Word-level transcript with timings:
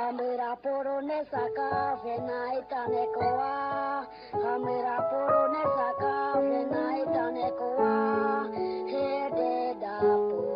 हमरा 0.00 0.52
पोरोने 0.64 1.16
सकाफे 1.30 2.16
नाई 2.26 2.60
ताने 2.70 3.04
कोआ 3.16 3.48
हमरा 4.44 4.96
पोरोने 5.10 5.64
सकाफे 5.76 6.62
नाई 6.72 7.04
ताने 7.14 7.50
कोआ 7.60 7.90
हे 8.92 9.04
दे 9.36 9.52
दापो 9.82 10.49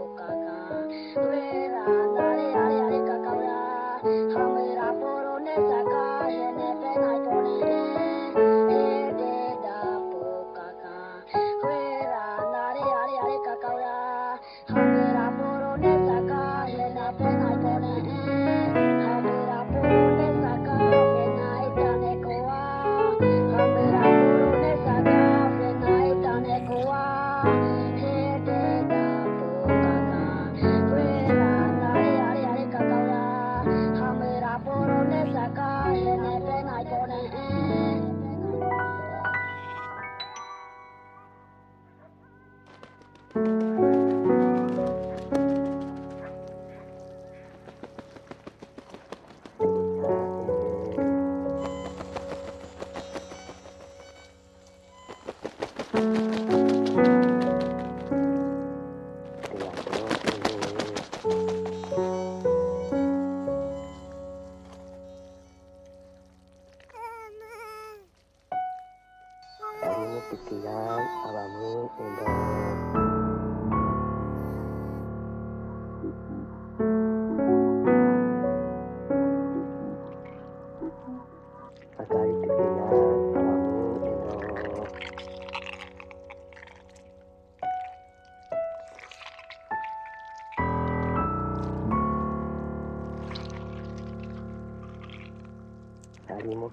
Endo 96.38 96.70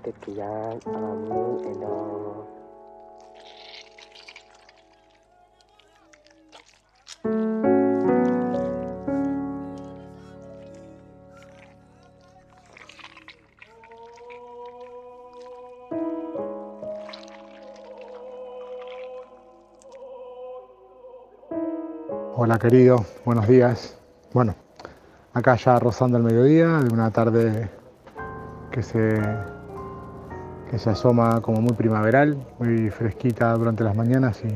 Hola 22.35 22.57
querido, 22.57 23.05
buenos 23.23 23.47
días. 23.47 23.97
Bueno, 24.33 24.55
acá 25.33 25.55
ya 25.55 25.77
rozando 25.77 26.17
el 26.17 26.23
mediodía 26.23 26.79
de 26.79 26.93
una 26.93 27.11
tarde 27.11 27.80
que 28.71 28.81
se, 28.81 29.21
que 30.69 30.79
se 30.79 30.89
asoma 30.89 31.41
como 31.41 31.61
muy 31.61 31.73
primaveral, 31.73 32.37
muy 32.57 32.89
fresquita 32.89 33.53
durante 33.53 33.83
las 33.83 33.95
mañanas 33.95 34.41
y 34.43 34.53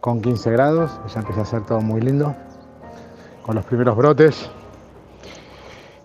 con 0.00 0.20
15 0.20 0.50
grados, 0.52 1.00
ya 1.12 1.20
empieza 1.20 1.42
a 1.42 1.44
ser 1.44 1.62
todo 1.64 1.80
muy 1.80 2.00
lindo, 2.00 2.36
con 3.44 3.56
los 3.56 3.64
primeros 3.64 3.96
brotes 3.96 4.50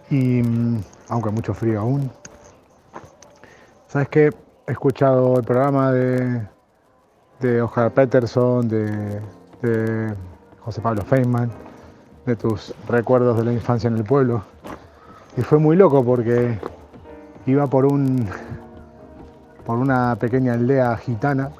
y 0.10 0.42
mm, 0.42 0.82
aunque 1.10 1.30
mucho 1.30 1.54
frío 1.54 1.82
aún. 1.82 2.10
¿Sabes 3.88 4.08
qué? 4.10 4.30
He 4.66 4.72
escuchado 4.72 5.38
el 5.38 5.44
programa 5.44 5.92
de, 5.92 6.48
de 7.42 7.62
Oscar 7.62 7.94
Peterson, 7.94 8.68
de, 8.68 9.22
de 9.62 10.16
José 10.62 10.82
Pablo 10.82 11.04
Feynman, 11.04 11.52
de 12.26 12.36
tus 12.36 12.74
recuerdos 12.88 13.38
de 13.38 13.44
la 13.44 13.54
infancia 13.54 13.90
en 13.90 13.98
el 13.98 14.04
pueblo. 14.04 14.42
Y 15.36 15.42
fue 15.42 15.58
muy 15.58 15.76
loco 15.76 16.04
porque 16.04 16.58
iba 17.46 17.68
por 17.68 17.86
un 17.86 18.28
por 19.66 19.78
una 19.78 20.16
pequeña 20.18 20.54
aldea 20.54 20.96
gitana, 20.98 21.52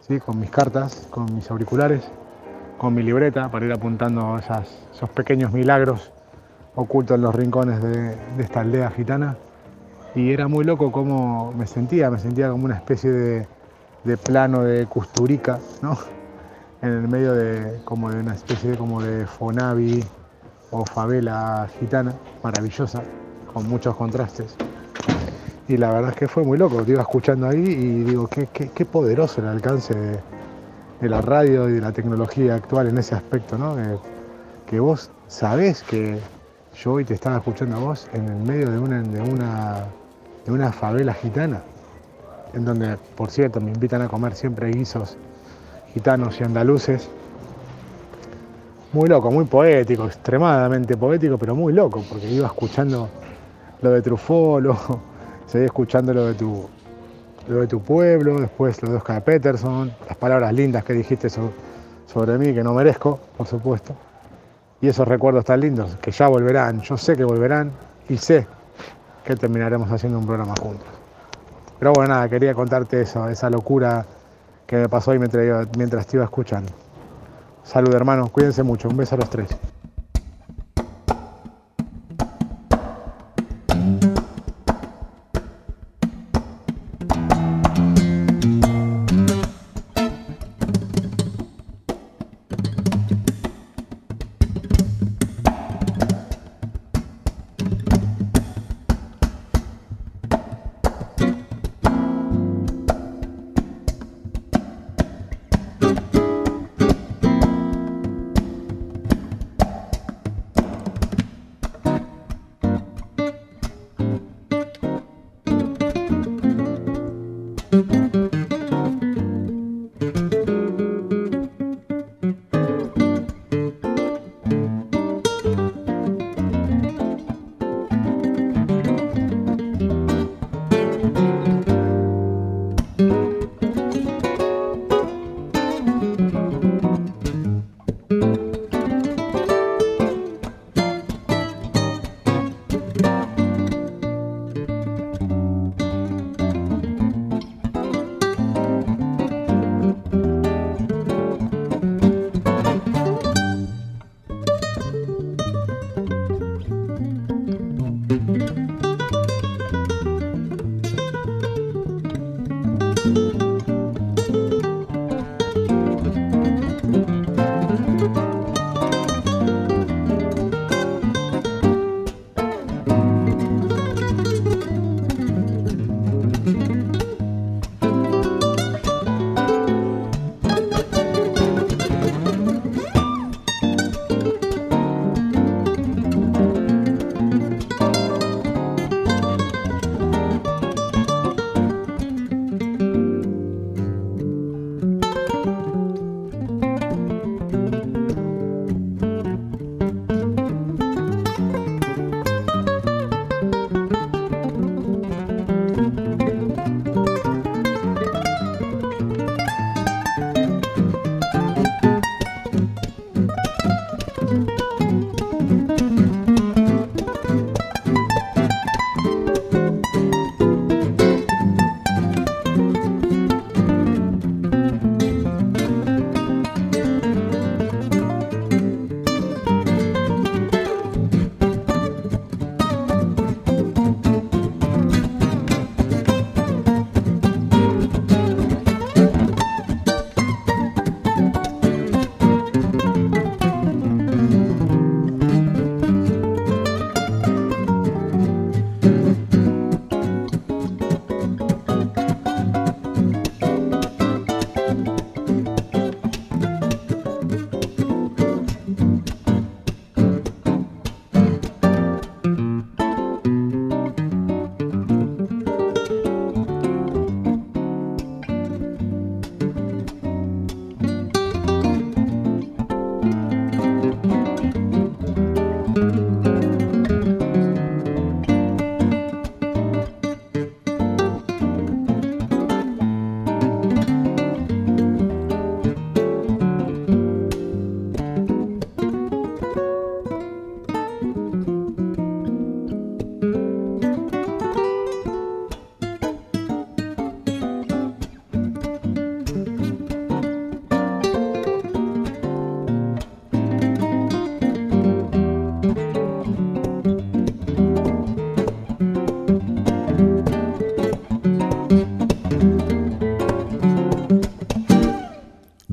¿sí? 0.00 0.18
con 0.20 0.40
mis 0.40 0.50
cartas, 0.50 1.06
con 1.10 1.34
mis 1.34 1.50
auriculares, 1.50 2.02
con 2.78 2.94
mi 2.94 3.02
libreta 3.02 3.50
para 3.50 3.66
ir 3.66 3.72
apuntando 3.72 4.38
esas, 4.38 4.68
esos 4.94 5.10
pequeños 5.10 5.52
milagros 5.52 6.12
ocultos 6.74 7.16
en 7.16 7.22
los 7.22 7.34
rincones 7.34 7.82
de, 7.82 8.16
esta 8.38 8.60
aldea 8.60 8.90
gitana. 8.90 9.36
Y 10.14 10.32
era 10.32 10.48
muy 10.48 10.64
loco 10.64 10.90
cómo 10.92 11.52
me 11.52 11.66
sentía, 11.66 12.10
me 12.10 12.18
sentía 12.18 12.50
como 12.50 12.64
una 12.64 12.76
especie 12.76 13.10
de, 13.10 13.46
de 14.04 14.16
plano 14.16 14.62
de 14.62 14.86
Custurica, 14.86 15.58
¿no? 15.82 15.98
en 16.82 16.88
el 16.88 17.08
medio 17.08 17.34
de 17.34 17.80
como 17.84 18.10
de 18.10 18.20
una 18.20 18.34
especie 18.34 18.70
de, 18.70 18.76
como 18.76 19.00
de 19.02 19.26
fonavi 19.26 20.02
o 20.70 20.84
favela 20.84 21.68
gitana, 21.78 22.14
maravillosa, 22.42 23.02
con 23.52 23.68
muchos 23.68 23.94
contrastes. 23.94 24.56
Y 25.68 25.76
la 25.76 25.92
verdad 25.92 26.10
es 26.10 26.16
que 26.16 26.28
fue 26.28 26.42
muy 26.42 26.58
loco, 26.58 26.82
te 26.82 26.92
iba 26.92 27.02
escuchando 27.02 27.48
ahí 27.48 27.60
y 27.60 28.02
digo, 28.04 28.26
qué, 28.26 28.48
qué, 28.52 28.70
qué 28.74 28.84
poderoso 28.84 29.40
el 29.40 29.48
alcance 29.48 29.94
de, 29.94 31.08
la 31.08 31.20
radio 31.20 31.68
y 31.68 31.72
de 31.72 31.80
la 31.80 31.92
tecnología 31.92 32.54
actual 32.54 32.88
en 32.88 32.98
ese 32.98 33.14
aspecto, 33.14 33.58
¿no? 33.58 33.74
Que, 33.76 33.98
que 34.66 34.80
vos 34.80 35.10
sabés 35.28 35.82
que 35.82 36.18
yo 36.76 36.92
hoy 36.92 37.04
te 37.04 37.14
estaba 37.14 37.38
escuchando 37.38 37.76
a 37.76 37.80
vos 37.80 38.08
en 38.12 38.28
el 38.28 38.36
medio 38.36 38.70
de 38.70 38.78
una, 38.78 39.02
de 39.02 39.20
una, 39.20 39.84
de 40.44 40.52
una 40.52 40.72
favela 40.72 41.12
gitana, 41.14 41.62
en 42.54 42.64
donde, 42.64 42.96
por 43.16 43.30
cierto, 43.30 43.60
me 43.60 43.70
invitan 43.72 44.02
a 44.02 44.08
comer 44.08 44.34
siempre 44.34 44.70
guisos 44.70 45.16
gitanos 45.92 46.40
y 46.40 46.44
andaluces. 46.44 47.08
Muy 48.92 49.08
loco, 49.08 49.30
muy 49.30 49.44
poético, 49.44 50.06
extremadamente 50.06 50.96
poético, 50.96 51.38
pero 51.38 51.54
muy 51.54 51.72
loco, 51.72 52.04
porque 52.08 52.28
iba 52.28 52.46
escuchando 52.46 53.08
lo 53.80 53.90
de 53.90 54.02
Truffaut, 54.02 54.62
lo, 54.62 55.11
seguí 55.52 55.66
escuchando 55.66 56.14
lo 56.14 56.26
de 56.28 56.34
tu, 56.34 56.66
de 57.46 57.66
tu 57.66 57.80
pueblo, 57.82 58.40
después 58.40 58.82
lo 58.82 58.90
de 58.90 58.96
Oscar 58.96 59.22
Peterson, 59.22 59.92
las 60.08 60.16
palabras 60.16 60.50
lindas 60.54 60.82
que 60.82 60.94
dijiste 60.94 61.28
so- 61.28 61.52
sobre 62.06 62.38
mí, 62.38 62.54
que 62.54 62.64
no 62.64 62.72
merezco, 62.72 63.20
por 63.36 63.46
supuesto. 63.46 63.94
Y 64.80 64.88
esos 64.88 65.06
recuerdos 65.06 65.44
tan 65.44 65.60
lindos, 65.60 65.96
que 66.00 66.10
ya 66.10 66.26
volverán, 66.28 66.80
yo 66.80 66.96
sé 66.96 67.16
que 67.16 67.24
volverán 67.24 67.70
y 68.08 68.16
sé 68.16 68.46
que 69.24 69.36
terminaremos 69.36 69.90
haciendo 69.92 70.18
un 70.18 70.26
programa 70.26 70.54
juntos. 70.60 70.86
Pero 71.78 71.92
bueno, 71.92 72.14
nada, 72.14 72.28
quería 72.30 72.54
contarte 72.54 73.02
eso, 73.02 73.28
esa 73.28 73.50
locura 73.50 74.06
que 74.66 74.76
me 74.76 74.88
pasó 74.88 75.10
hoy 75.10 75.18
mientras, 75.18 75.68
mientras 75.76 76.06
te 76.06 76.16
iba 76.16 76.24
escuchando. 76.24 76.72
Salud 77.62 77.94
hermanos, 77.94 78.30
cuídense 78.30 78.62
mucho, 78.62 78.88
un 78.88 78.96
beso 78.96 79.16
a 79.16 79.18
los 79.18 79.28
tres. 79.28 79.48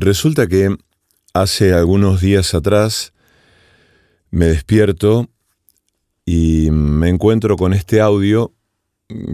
Resulta 0.09 0.47
que 0.47 0.75
hace 1.35 1.71
algunos 1.71 2.19
días 2.19 2.55
atrás 2.55 3.13
me 4.31 4.47
despierto 4.47 5.29
y 6.25 6.71
me 6.71 7.09
encuentro 7.09 7.55
con 7.57 7.75
este 7.75 8.01
audio 8.01 8.51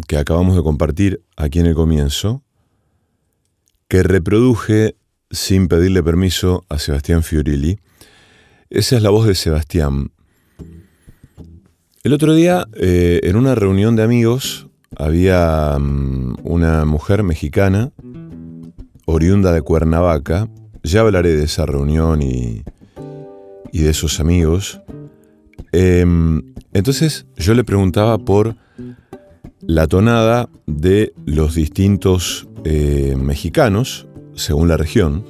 que 0.05 0.17
acabamos 0.17 0.53
de 0.53 0.63
compartir 0.63 1.23
aquí 1.37 1.61
en 1.61 1.67
el 1.67 1.75
comienzo, 1.75 2.43
que 3.87 4.03
reproduje 4.03 4.97
sin 5.31 5.69
pedirle 5.69 6.03
permiso 6.03 6.65
a 6.67 6.77
Sebastián 6.77 7.23
Fiorilli. 7.23 7.79
Esa 8.69 8.97
es 8.97 9.01
la 9.01 9.11
voz 9.11 9.27
de 9.27 9.35
Sebastián. 9.35 10.11
El 12.03 12.11
otro 12.11 12.33
día, 12.33 12.67
eh, 12.73 13.21
en 13.23 13.37
una 13.37 13.55
reunión 13.55 13.95
de 13.95 14.03
amigos, 14.03 14.67
había 14.97 15.77
mm, 15.79 16.39
una 16.43 16.83
mujer 16.83 17.23
mexicana, 17.23 17.93
oriunda 19.05 19.53
de 19.53 19.61
Cuernavaca. 19.61 20.49
Ya 20.85 21.01
hablaré 21.01 21.35
de 21.35 21.45
esa 21.45 21.65
reunión 21.65 22.21
y, 22.21 22.63
y 23.71 23.81
de 23.81 23.89
esos 23.89 24.19
amigos. 24.19 24.81
Em, 25.71 26.53
entonces 26.73 27.25
yo 27.37 27.55
le 27.55 27.63
preguntaba 27.63 28.19
por 28.19 28.55
la 29.61 29.87
tonada 29.87 30.47
de 30.67 31.11
los 31.25 31.55
distintos 31.55 32.47
eh, 32.65 33.15
mexicanos, 33.17 34.07
según 34.35 34.67
la 34.67 34.77
región, 34.77 35.25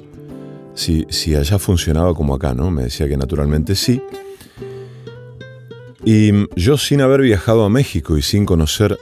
si, 0.74 1.06
si, 1.08 1.34
allá 1.34 1.58
funcionaba 1.58 2.12
como 2.12 2.34
acá, 2.34 2.52
¿no? 2.52 2.70
Me 2.70 2.82
decía 2.82 3.08
que 3.08 3.16
naturalmente 3.16 3.76
sí. 3.76 4.02
Y 6.04 6.32
yo 6.54 6.76
sin 6.76 7.00
haber 7.00 7.22
viajado 7.22 7.64
a 7.64 7.70
México 7.70 8.18
y 8.18 8.22
sin 8.22 8.44
conocer 8.44 8.98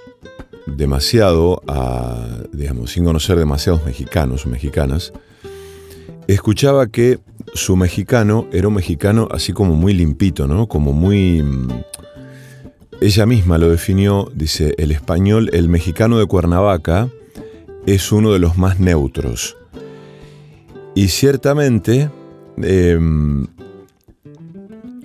demasiado 0.66 1.62
a, 1.66 2.44
digamos, 2.52 2.92
sin 2.92 3.04
conocer 3.04 3.36
demasiados 3.36 3.84
mexicanos 3.84 4.46
o 4.46 4.48
mexicanas, 4.48 5.12
escuchaba 6.28 6.86
que 6.86 7.18
su 7.54 7.76
mexicano 7.76 8.46
era 8.52 8.68
un 8.68 8.74
mexicano 8.74 9.28
así 9.30 9.52
como 9.52 9.74
muy 9.74 9.92
limpito, 9.94 10.46
¿no? 10.46 10.66
Como 10.66 10.92
muy 10.92 11.42
ella 13.00 13.26
misma 13.26 13.58
lo 13.58 13.68
definió, 13.68 14.30
dice, 14.34 14.74
el 14.78 14.90
español, 14.90 15.50
el 15.52 15.68
mexicano 15.68 16.18
de 16.18 16.26
Cuernavaca 16.26 17.10
es 17.86 18.12
uno 18.12 18.32
de 18.32 18.38
los 18.38 18.56
más 18.56 18.80
neutros. 18.80 19.56
Y 20.94 21.08
ciertamente, 21.08 22.10
em, 22.56 23.46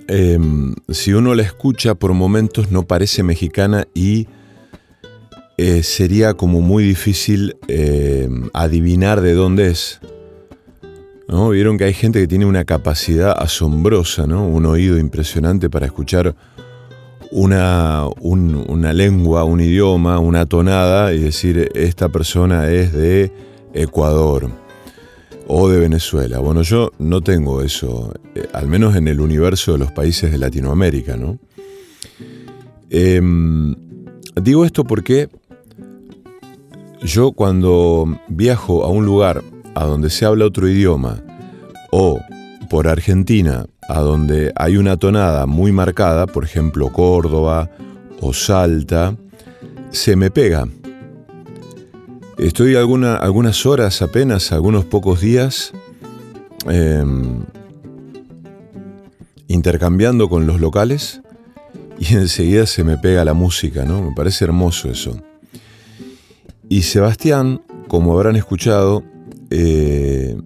em, 0.08 0.74
si 0.88 1.12
uno 1.12 1.34
la 1.34 1.42
escucha 1.42 1.94
por 1.94 2.14
momentos 2.14 2.70
no 2.70 2.86
parece 2.86 3.22
mexicana 3.22 3.86
y 3.92 4.28
eh, 5.58 5.82
sería 5.82 6.32
como 6.34 6.62
muy 6.62 6.84
difícil 6.84 7.56
em, 7.68 8.48
adivinar 8.54 9.20
de 9.20 9.34
dónde 9.34 9.68
es. 9.68 10.00
Vieron 11.30 11.78
que 11.78 11.84
hay 11.84 11.94
gente 11.94 12.20
que 12.20 12.26
tiene 12.26 12.44
una 12.44 12.64
capacidad 12.64 13.32
asombrosa, 13.40 14.26
¿no? 14.26 14.46
un 14.46 14.66
oído 14.66 14.98
impresionante 14.98 15.70
para 15.70 15.86
escuchar 15.86 16.34
una, 17.30 18.04
una 18.18 18.92
lengua, 18.92 19.44
un 19.44 19.60
idioma, 19.60 20.18
una 20.18 20.46
tonada 20.46 21.14
y 21.14 21.20
decir 21.20 21.70
esta 21.76 22.08
persona 22.08 22.68
es 22.68 22.92
de 22.92 23.32
Ecuador 23.72 24.50
o 25.46 25.68
de 25.68 25.78
Venezuela. 25.78 26.40
Bueno, 26.40 26.62
yo 26.62 26.90
no 26.98 27.20
tengo 27.20 27.62
eso, 27.62 28.12
eh, 28.34 28.48
al 28.52 28.66
menos 28.66 28.96
en 28.96 29.06
el 29.06 29.20
universo 29.20 29.72
de 29.72 29.78
los 29.78 29.92
países 29.92 30.32
de 30.32 30.38
Latinoamérica, 30.38 31.16
¿no? 31.16 31.38
Em, 32.90 33.76
digo 34.34 34.64
esto 34.64 34.82
porque 34.82 35.28
yo 37.02 37.30
cuando 37.30 38.18
viajo 38.26 38.84
a 38.84 38.88
un 38.88 39.06
lugar 39.06 39.44
a 39.74 39.84
donde 39.84 40.10
se 40.10 40.24
habla 40.24 40.46
otro 40.46 40.68
idioma 40.68 41.22
o 41.90 42.20
por 42.68 42.88
Argentina 42.88 43.66
a 43.88 44.00
donde 44.00 44.52
hay 44.54 44.76
una 44.76 44.96
tonada 44.96 45.46
muy 45.46 45.72
marcada, 45.72 46.26
por 46.26 46.44
ejemplo 46.44 46.92
Córdoba 46.92 47.68
o 48.20 48.32
Salta, 48.32 49.16
se 49.90 50.14
me 50.14 50.30
pega. 50.30 50.68
Estoy 52.38 52.76
algunas 52.76 53.66
horas 53.66 54.00
apenas, 54.00 54.52
algunos 54.52 54.84
pocos 54.84 55.20
días, 55.20 55.72
em, 56.68 57.42
intercambiando 59.48 60.28
con 60.28 60.46
los 60.46 60.60
locales 60.60 61.20
y 61.98 62.14
enseguida 62.14 62.66
se 62.66 62.84
me 62.84 62.96
pega 62.96 63.24
la 63.24 63.34
música, 63.34 63.84
¿no? 63.84 64.00
Me 64.02 64.14
parece 64.14 64.44
hermoso 64.44 64.88
eso. 64.88 65.16
Y 66.68 66.82
Sebastián, 66.82 67.62
como 67.88 68.12
habrán 68.12 68.36
escuchado, 68.36 69.02
eh, 69.50 70.36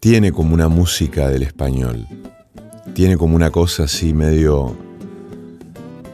tiene 0.00 0.32
como 0.32 0.54
una 0.54 0.68
música 0.68 1.28
del 1.28 1.42
español 1.42 2.06
tiene 2.94 3.16
como 3.16 3.36
una 3.36 3.50
cosa 3.50 3.84
así 3.84 4.12
medio 4.12 4.76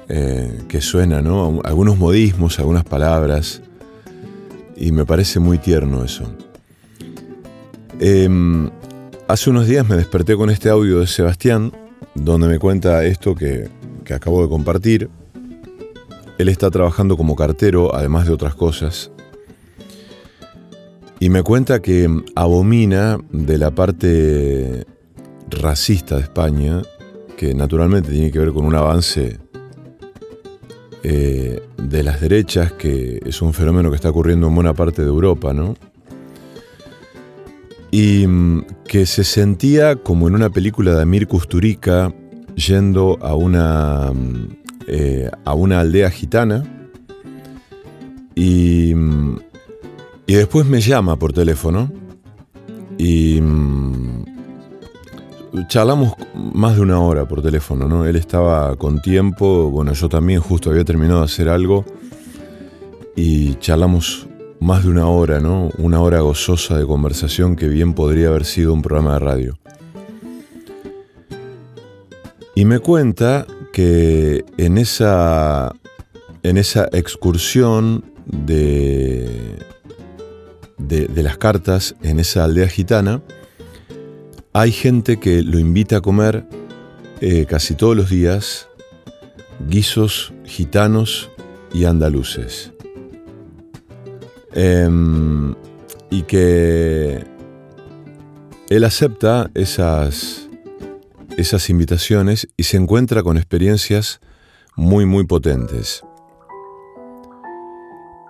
eh, 0.09 0.63
que 0.69 0.81
suena, 0.81 1.21
¿no? 1.21 1.61
Algunos 1.65 1.99
modismos, 1.99 2.59
algunas 2.59 2.85
palabras, 2.85 3.63
y 4.77 4.93
me 4.93 5.05
parece 5.05 5.41
muy 5.41 5.59
tierno 5.59 6.05
eso. 6.05 6.25
Em, 8.01 8.71
hace 9.27 9.51
unos 9.51 9.67
días 9.67 9.89
me 9.89 9.97
desperté 9.97 10.37
con 10.37 10.51
este 10.51 10.69
audio 10.69 11.01
de 11.01 11.07
Sebastián, 11.07 11.73
donde 12.15 12.49
me 12.49 12.59
cuenta 12.59 13.05
esto 13.05 13.35
que, 13.35 13.69
que 14.05 14.15
acabo 14.15 14.43
de 14.43 14.49
compartir. 14.49 15.11
Él 16.39 16.49
está 16.49 16.71
trabajando 16.71 17.17
como 17.17 17.35
cartero, 17.35 17.95
además 17.95 18.27
de 18.27 18.33
otras 18.33 18.55
cosas, 18.55 19.11
y 21.21 21.31
me 21.31 21.43
cuenta 21.43 21.83
que 21.83 22.09
abomina 22.37 23.19
de 23.31 23.59
la 23.59 23.71
parte 23.73 24.87
racista 25.51 26.17
de 26.17 26.23
España, 26.23 26.83
que 27.37 27.55
naturalmente 27.55 28.11
tiene 28.11 28.31
que 28.31 28.39
ver 28.39 28.53
con 28.53 28.65
un 28.65 28.75
avance 28.75 29.39
eh, 31.03 31.63
de 31.77 32.03
las 32.03 32.21
derechas, 32.21 32.73
que 32.73 33.21
es 33.25 33.43
un 33.43 33.53
fenómeno 33.53 33.91
que 33.91 33.97
está 33.97 34.11
ocurriendo 34.11 34.49
en 34.49 34.55
buena 34.55 34.75
parte 34.75 35.03
de 35.03 35.09
Europa, 35.09 35.53
¿no? 35.53 35.77
Y 37.91 38.27
mm, 38.27 38.67
que 38.87 39.07
se 39.07 39.25
sentía 39.25 39.97
como 39.97 40.29
en 40.29 40.35
una 40.35 40.51
película 40.51 40.95
de 40.95 41.03
Amir 41.03 41.27
Kusturica 41.27 42.13
yendo 42.55 43.19
a 43.23 43.35
una, 43.35 44.13
mm, 44.13 44.49
eh, 44.87 45.31
a 45.45 45.55
una 45.55 45.81
aldea 45.81 46.11
gitana 46.11 46.63
y, 48.35 48.95
mm, 48.95 49.39
y 50.29 50.35
después 50.35 50.67
me 50.67 50.83
llama 50.83 51.19
por 51.19 51.33
teléfono 51.33 51.91
y 52.99 53.41
charlamos 55.69 56.13
más 56.35 56.77
de 56.77 56.83
una 56.83 57.01
hora 57.01 57.27
por 57.27 57.41
teléfono, 57.41 57.89
¿no? 57.89 58.05
Él 58.05 58.15
estaba 58.15 58.77
con 58.77 59.01
tiempo, 59.01 59.71
bueno, 59.71 59.95
yo 59.95 60.11
también 60.11 60.41
justo 60.41 60.69
había 60.69 60.85
terminado 60.85 61.21
de 61.21 61.25
hacer 61.25 61.49
algo 61.49 61.87
y 63.17 63.55
charlamos 63.55 64.29
más 64.61 64.85
de 64.85 64.91
una 64.91 65.07
hora, 65.07 65.41
¿no? 65.41 65.71
Una 65.79 66.03
hora 66.03 66.21
gozosa 66.21 66.77
de 66.77 66.85
conversación 66.85 67.57
que 67.57 67.67
bien 67.67 67.95
podría 67.95 68.29
haber 68.29 68.45
sido 68.45 68.75
un 68.75 68.83
programa 68.83 69.15
de 69.15 69.19
radio. 69.21 69.59
Y 72.55 72.67
me 72.67 72.81
cuenta 72.81 73.47
que 73.73 74.45
en 74.59 74.77
esa, 74.77 75.73
en 76.43 76.59
esa 76.59 76.87
excursión 76.93 78.05
de, 78.27 79.57
de, 80.79 81.09
las 81.23 81.37
cartas 81.39 81.95
en 82.03 82.21
esa 82.21 82.45
aldea 82.45 82.69
gitana, 82.69 83.23
hay 84.53 84.73
gente 84.73 85.19
que 85.19 85.43
lo 85.43 85.59
invita 85.59 85.99
a 85.99 86.01
comer 86.01 86.45
eh, 87.21 87.47
casi 87.47 87.75
todos 87.75 87.97
los 87.97 88.09
días 88.09 88.69
guisos 89.69 90.33
gitanos 90.45 91.31
y 91.73 91.85
andaluces. 91.85 92.73
Em, 94.53 95.55
y 96.11 96.23
que 96.23 97.25
él 98.71 98.85
acepta 98.85 99.51
esas, 99.55 100.49
esas 101.37 101.69
invitaciones 101.71 102.49
y 102.57 102.65
se 102.65 102.77
encuentra 102.77 103.23
con 103.23 103.37
experiencias 103.37 104.21
muy, 104.77 105.07
muy 105.07 105.25
potentes. 105.25 106.03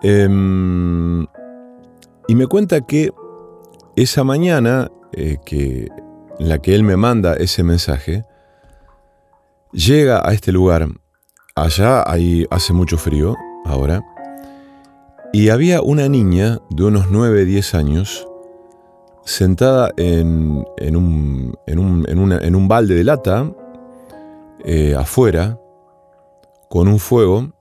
Em, 0.02 1.26
y 2.28 2.36
me 2.36 2.46
cuenta 2.46 2.82
que 2.82 3.10
esa 3.96 4.22
mañana 4.22 4.90
eh, 5.12 5.38
que 5.44 5.88
en 6.38 6.48
la 6.48 6.58
que 6.60 6.74
él 6.74 6.84
me 6.84 6.96
manda 6.96 7.34
ese 7.34 7.62
mensaje, 7.62 8.24
llega 9.72 10.26
a 10.26 10.32
este 10.32 10.52
lugar. 10.52 10.86
Allá 11.54 12.08
ahí 12.08 12.46
hace 12.50 12.72
mucho 12.72 12.96
frío 12.96 13.34
ahora. 13.64 14.04
Y 15.32 15.48
había 15.48 15.82
una 15.82 16.08
niña 16.08 16.60
de 16.70 16.84
unos 16.84 17.10
9, 17.10 17.44
10 17.44 17.74
años 17.74 18.26
sentada 19.24 19.90
en, 19.96 20.64
un, 20.96 22.68
balde 22.68 22.94
de 22.94 23.04
lata 23.04 23.52
eh, 24.64 24.94
afuera 24.96 25.58
con 26.70 26.88
un 26.88 26.98
fuego. 26.98 27.52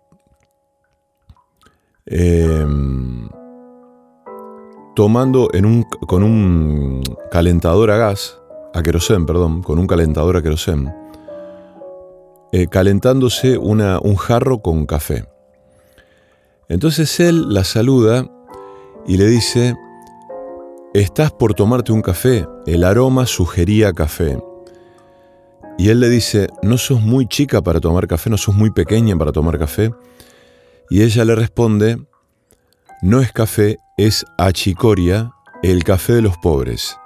Em, 2.05 3.27
tomando 4.97 5.47
con 6.07 6.23
un 6.23 7.03
calentador 7.29 7.91
a 7.91 7.97
gas, 7.97 8.39
a 8.73 8.81
querosén, 8.81 9.27
perdón, 9.27 9.61
con 9.61 9.77
un 9.77 9.85
calentador 9.85 10.37
a 10.37 10.41
querosén, 10.41 10.91
eh, 12.51 12.65
calentándose 12.65 13.59
un 13.59 14.15
jarro 14.15 14.63
con 14.63 14.87
café. 14.87 15.25
Entonces 16.67 17.19
él 17.19 17.53
la 17.53 17.63
saluda 17.63 18.27
y 19.05 19.17
le 19.17 19.27
dice, 19.27 19.75
estás 20.95 21.31
por 21.31 21.53
tomarte 21.53 21.91
un 21.91 22.01
café, 22.01 22.47
el 22.65 22.83
aroma 22.83 23.27
sugería 23.27 23.93
café. 23.93 24.39
Y 25.77 25.89
él 25.89 25.99
le 25.99 26.09
dice, 26.09 26.47
no 26.63 26.79
sos 26.79 27.01
muy 27.01 27.27
chica 27.27 27.61
para 27.61 27.79
tomar 27.79 28.07
café, 28.07 28.31
no 28.31 28.37
sos 28.37 28.55
muy 28.55 28.71
pequeña 28.71 29.15
para 29.15 29.31
tomar 29.31 29.59
café. 29.59 29.93
Y 30.89 31.03
ella 31.03 31.23
le 31.23 31.35
responde, 31.35 31.99
no 33.03 33.21
es 33.21 33.31
café, 33.31 33.77
es 33.97 34.25
achicoria, 34.37 35.33
el 35.63 35.83
café 35.83 36.13
de 36.13 36.21
los 36.21 36.37
pobres. 36.37 36.97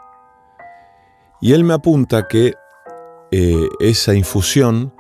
Y 1.40 1.54
él 1.54 1.64
me 1.64 1.74
apunta 1.74 2.28
que 2.28 2.54
eh, 3.32 3.68
esa 3.80 4.14
infusión 4.14 4.94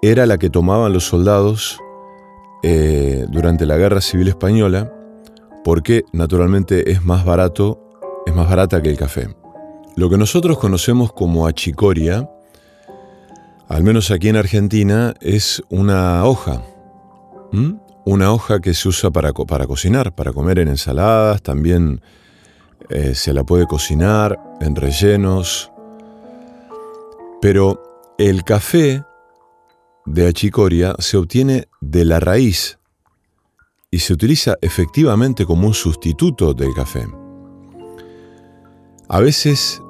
era 0.00 0.24
la 0.24 0.38
que 0.38 0.48
tomaban 0.48 0.94
los 0.94 1.04
soldados 1.04 1.78
eh, 2.62 3.26
durante 3.28 3.66
la 3.66 3.76
Guerra 3.76 4.00
Civil 4.00 4.28
Española, 4.28 4.92
porque 5.62 6.04
naturalmente 6.12 6.90
es 6.90 7.04
más 7.04 7.26
barato, 7.26 7.78
es 8.24 8.34
más 8.34 8.48
barata 8.48 8.82
que 8.82 8.88
el 8.88 8.96
café. 8.96 9.28
Lo 9.96 10.08
que 10.08 10.16
nosotros 10.16 10.58
conocemos 10.58 11.12
como 11.12 11.46
achicoria, 11.46 12.30
al 13.68 13.84
menos 13.84 14.10
aquí 14.10 14.30
en 14.30 14.36
Argentina, 14.36 15.14
es 15.20 15.62
una 15.68 16.24
hoja. 16.24 16.62
Una 18.04 18.32
hoja 18.32 18.60
que 18.60 18.74
se 18.74 18.88
usa 18.88 19.10
para, 19.10 19.32
para, 19.32 19.66
cocinar, 19.66 20.14
para 20.14 20.32
comer 20.32 20.58
en 20.58 20.68
ensaladas, 20.68 21.42
también 21.42 22.00
eh, 22.88 23.14
se 23.14 23.32
la 23.32 23.44
puede 23.44 23.66
cocinar 23.66 24.38
en 24.60 24.74
rellenos. 24.74 25.70
Pero 27.40 27.82
el 28.18 28.42
café 28.44 29.04
de 30.06 30.26
achicoria 30.26 30.94
se 30.98 31.16
obtiene 31.16 31.68
de 31.80 32.04
la 32.04 32.20
raíz 32.20 32.78
y 33.90 33.98
se 33.98 34.12
utiliza 34.12 34.56
efectivamente 34.60 35.44
como 35.44 35.66
un 35.66 35.74
sustituto 35.74 36.54
del 36.54 36.72
café. 36.74 37.06
A 39.08 39.20
veces 39.20 39.82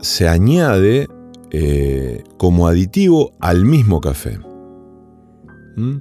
se 0.00 0.28
añade 0.28 1.08
eh, 1.50 2.22
como 2.38 2.68
aditivo 2.68 3.32
al 3.40 3.64
mismo 3.64 4.00
café. 4.00 4.38
¿Mm? 5.76 5.96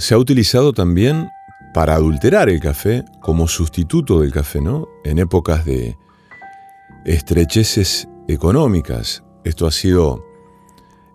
Se 0.00 0.14
ha 0.14 0.18
utilizado 0.18 0.72
también 0.72 1.28
para 1.74 1.94
adulterar 1.94 2.48
el 2.48 2.58
café 2.58 3.04
como 3.20 3.46
sustituto 3.46 4.20
del 4.20 4.32
café, 4.32 4.60
¿no? 4.60 4.88
En 5.04 5.18
épocas 5.18 5.64
de 5.64 5.96
estrecheces 7.04 8.08
económicas. 8.26 9.22
Esto 9.44 9.66
ha 9.66 9.70
sido 9.70 10.24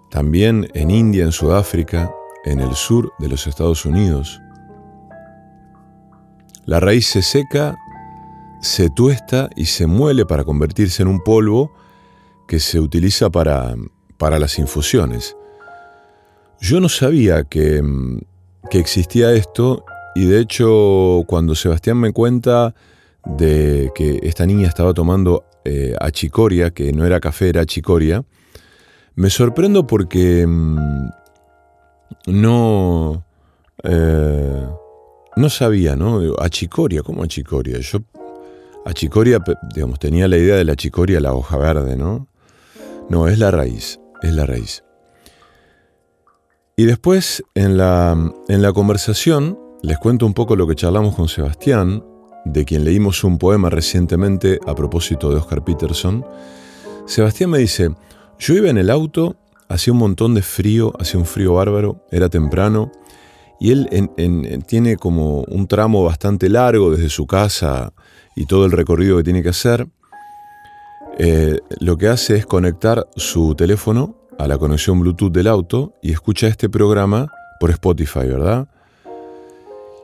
también 0.10 0.70
en 0.75 0.92
India, 0.92 1.25
en 1.25 1.32
Sudáfrica, 1.32 2.12
en 2.46 2.60
el 2.60 2.75
sur 2.75 3.12
de 3.20 3.27
los 3.27 3.48
Estados 3.48 3.86
Unidos. 3.86 4.39
La 6.65 6.80
raíz 6.80 7.08
se 7.08 7.24
seca 7.24 7.75
se 8.62 8.89
tuesta 8.89 9.50
y 9.56 9.65
se 9.65 9.86
muele 9.88 10.25
para 10.25 10.44
convertirse 10.44 11.04
en 11.04 11.08
un 11.08 11.22
polvo 11.22 11.72
que 12.48 12.60
se 12.60 12.80
utiliza 12.80 13.30
para, 13.30 13.75
para 14.18 14.39
las 14.39 14.58
infusiones. 14.58 15.36
Yo 16.60 16.80
no 16.80 16.89
sabía 16.89 17.44
que, 17.44 17.82
mm, 17.82 18.22
que, 18.69 18.79
existía 18.79 19.31
esto 19.34 19.86
y 20.15 20.25
de 20.25 20.39
hecho 20.39 21.24
cuando 21.27 21.55
Sebastián 21.55 21.98
me 21.98 22.12
cuenta 22.13 22.74
de 23.25 23.91
que 23.95 24.19
esta 24.24 24.45
niña 24.45 24.67
estaba 24.67 24.93
tomando 24.93 25.45
eh, 25.63 25.95
achicoria, 26.00 26.72
que 26.72 26.91
no 26.93 27.05
era 27.05 27.19
café, 27.19 27.50
era 27.50 27.62
achicoria, 27.62 28.24
me 29.15 29.29
sorprendo 29.29 29.88
porque 29.88 30.45
mm, 30.45 31.10
no, 32.27 33.25
eh, 33.84 34.67
no 35.36 35.50
sabía, 35.50 35.95
¿no? 35.95 36.22
Achicoria, 36.39 37.01
¿cómo 37.01 37.24
achicoria? 37.24 37.79
Yo 37.79 38.00
Achicoria, 38.86 39.39
digamos, 39.74 39.98
tenía 39.98 40.27
la 40.27 40.38
idea 40.38 40.55
de 40.55 40.63
la 40.63 40.75
chicoria, 40.75 41.19
la 41.19 41.34
hoja 41.34 41.57
verde, 41.57 41.98
¿no? 41.98 42.27
No, 43.10 43.27
es 43.27 43.39
la 43.39 43.50
raíz, 43.50 44.00
es 44.22 44.34
la 44.36 44.45
raíz. 44.45 44.85
Y 46.77 46.84
después, 46.84 47.41
en 47.55 47.77
la, 47.77 48.34
en 48.50 48.62
la 48.62 48.74
conversación, 48.74 49.58
les 49.82 49.98
cuento 49.98 50.25
un 50.25 50.34
poco 50.34 50.58
lo 50.58 50.67
que 50.67 50.75
charlamos 50.75 51.15
con 51.15 51.29
Sebastián, 51.29 52.03
de 52.44 52.65
quien 52.65 52.84
leímos 52.84 53.24
un 53.24 53.38
poema 53.38 53.70
recientemente 53.70 54.60
a 54.67 54.75
propósito 54.75 55.29
de 55.29 55.38
Oscar 55.38 55.63
Peterson. 55.63 56.25
Sebastián 57.05 57.51
me 57.51 57.60
dice, 57.60 57.91
yo 58.39 58.55
iba 58.55 58.70
en 58.70 58.77
el 58.77 58.89
auto, 58.89 59.38
hacía 59.70 59.94
un 59.94 60.00
montón 60.00 60.34
de 60.34 60.41
frío, 60.41 60.91
hacía 61.00 61.17
un 61.17 61.25
frío 61.25 61.53
bárbaro, 61.53 62.05
era 62.12 62.27
temprano, 62.27 62.91
y 63.58 63.72
él 63.72 64.10
tiene 64.67 64.98
como 64.98 65.44
un 65.44 65.67
tramo 65.67 66.03
bastante 66.03 66.50
largo 66.50 66.91
desde 66.91 67.08
su 67.08 67.25
casa 67.25 67.94
y 68.36 68.48
todo 68.48 68.65
el 68.65 68.74
recorrido 68.74 69.15
que 69.15 69.24
tiene 69.24 69.41
que 69.41 69.50
hacer, 69.50 69.88
eh, 71.17 71.60
lo 71.79 71.98
que 71.98 72.10
hace 72.10 72.36
es 72.36 72.46
conectar 72.46 73.08
su 73.15 73.55
teléfono 73.55 74.17
a 74.38 74.48
la 74.48 74.58
conexión 74.58 75.00
Bluetooth 75.00 75.32
del 75.32 75.48
auto 75.48 75.94
y 76.01 76.12
escucha 76.12 76.48
este 76.48 76.70
programa 76.70 77.32
por 77.60 77.72
Spotify, 77.72 78.27
¿verdad? 78.27 78.68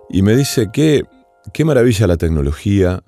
Y 0.09 0.21
me 0.21 0.35
dice 0.35 0.69
que 0.71 1.05
qué 1.53 1.65
maravilla 1.65 2.07
la 2.07 2.17
tecnología. 2.17 3.03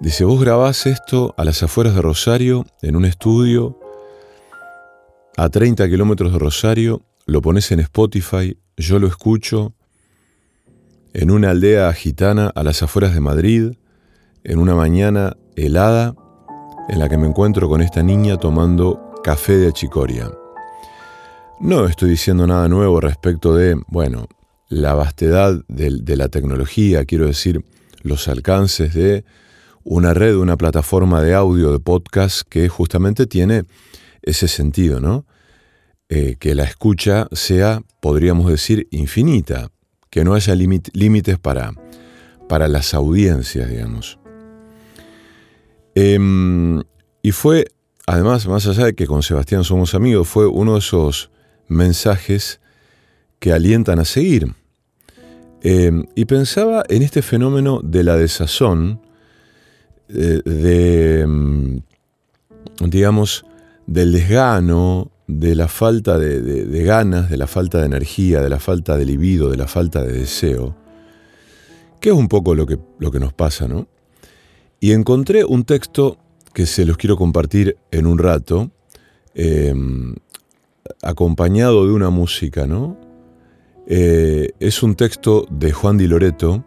Dice, 0.00 0.24
vos 0.24 0.40
grabás 0.40 0.86
esto 0.86 1.34
a 1.36 1.44
las 1.44 1.62
afueras 1.62 1.94
de 1.94 2.02
Rosario, 2.02 2.66
en 2.82 2.96
un 2.96 3.04
estudio, 3.04 3.78
a 5.36 5.48
30 5.48 5.88
kilómetros 5.88 6.32
de 6.32 6.38
Rosario, 6.38 7.02
lo 7.26 7.40
pones 7.42 7.70
en 7.72 7.80
Spotify, 7.80 8.56
yo 8.76 8.98
lo 8.98 9.06
escucho, 9.06 9.72
en 11.12 11.30
una 11.30 11.50
aldea 11.50 11.92
gitana 11.92 12.50
a 12.54 12.62
las 12.62 12.82
afueras 12.82 13.14
de 13.14 13.20
Madrid, 13.20 13.72
en 14.42 14.58
una 14.58 14.74
mañana 14.74 15.36
helada 15.56 16.14
en 16.88 16.98
la 16.98 17.08
que 17.08 17.16
me 17.16 17.26
encuentro 17.26 17.68
con 17.68 17.80
esta 17.80 18.02
niña 18.02 18.36
tomando 18.36 19.03
café 19.24 19.56
de 19.56 19.68
achicoria. 19.68 20.30
No 21.58 21.86
estoy 21.86 22.10
diciendo 22.10 22.46
nada 22.46 22.68
nuevo 22.68 23.00
respecto 23.00 23.56
de, 23.56 23.80
bueno, 23.86 24.28
la 24.68 24.92
vastedad 24.92 25.64
de, 25.66 26.16
la 26.16 26.28
tecnología, 26.28 27.06
quiero 27.06 27.26
decir, 27.26 27.64
los 28.02 28.28
alcances 28.28 28.92
de 28.92 29.24
una 29.82 30.12
red, 30.12 30.36
una 30.36 30.58
plataforma 30.58 31.22
de 31.22 31.32
audio, 31.32 31.72
de 31.72 31.80
podcast 31.80 32.42
que 32.46 32.68
justamente 32.68 33.26
tiene 33.26 33.64
ese 34.20 34.46
sentido, 34.46 35.00
¿no? 35.00 35.24
Eh, 36.10 36.36
que 36.38 36.54
la 36.54 36.64
escucha 36.64 37.26
sea, 37.32 37.80
podríamos 38.00 38.50
decir, 38.50 38.88
infinita, 38.90 39.70
que 40.10 40.22
no 40.22 40.34
haya 40.34 40.54
límites 40.54 41.38
para, 41.38 41.72
para 42.46 42.68
las 42.68 42.92
audiencias, 42.92 43.70
digamos. 43.70 44.18
Em, 45.94 46.82
y 47.22 47.30
fue, 47.30 47.68
además, 48.06 48.46
más 48.46 48.66
allá 48.66 48.86
de 48.86 48.94
que 48.94 49.06
con 49.06 49.22
Sebastián 49.22 49.64
somos 49.64 49.94
amigos, 49.94 50.28
fue 50.28 50.46
uno 50.46 50.74
de 50.74 50.78
esos 50.80 51.30
mensajes 51.68 52.60
que 53.38 53.52
alientan 53.52 53.98
a 53.98 54.04
seguir. 54.04 54.54
Em, 55.62 56.06
y 56.14 56.26
pensaba 56.26 56.84
en 56.88 57.02
este 57.02 57.22
fenómeno 57.22 57.80
de 57.82 58.04
la 58.04 58.16
desazón, 58.16 59.00
eh, 60.08 60.42
de, 60.44 61.20
em, 61.20 61.80
digamos, 62.80 63.46
del 63.86 64.12
desgano, 64.12 65.10
de 65.26 65.54
la 65.54 65.68
falta 65.68 66.18
de, 66.18 66.84
ganas, 66.84 67.30
de 67.30 67.36
la 67.36 67.46
falta 67.46 67.78
de 67.78 67.86
energía, 67.86 68.42
de 68.42 68.50
la 68.50 68.60
falta 68.60 68.96
de 68.96 69.06
libido, 69.06 69.50
de 69.50 69.56
la 69.56 69.66
falta 69.66 70.02
de 70.02 70.12
deseo, 70.12 70.76
que 72.00 72.10
es 72.10 72.14
un 72.14 72.28
poco 72.28 72.54
lo 72.54 72.66
que, 72.66 72.78
lo 72.98 73.10
que 73.10 73.20
nos 73.20 73.32
pasa, 73.32 73.66
¿no? 73.66 73.88
Y 74.80 74.92
encontré 74.92 75.44
un 75.44 75.64
texto 75.64 76.18
que 76.54 76.66
se 76.66 76.86
los 76.86 76.96
quiero 76.96 77.16
compartir 77.16 77.76
en 77.90 78.06
un 78.06 78.18
rato, 78.18 78.70
em, 79.34 80.14
acompañado 81.02 81.86
de 81.86 81.92
una 81.92 82.10
música, 82.10 82.66
¿no? 82.66 82.96
Eh, 83.86 84.52
es 84.60 84.82
un 84.82 84.94
texto 84.94 85.46
de 85.50 85.72
Juan 85.72 85.98
Di 85.98 86.06
Loreto 86.06 86.64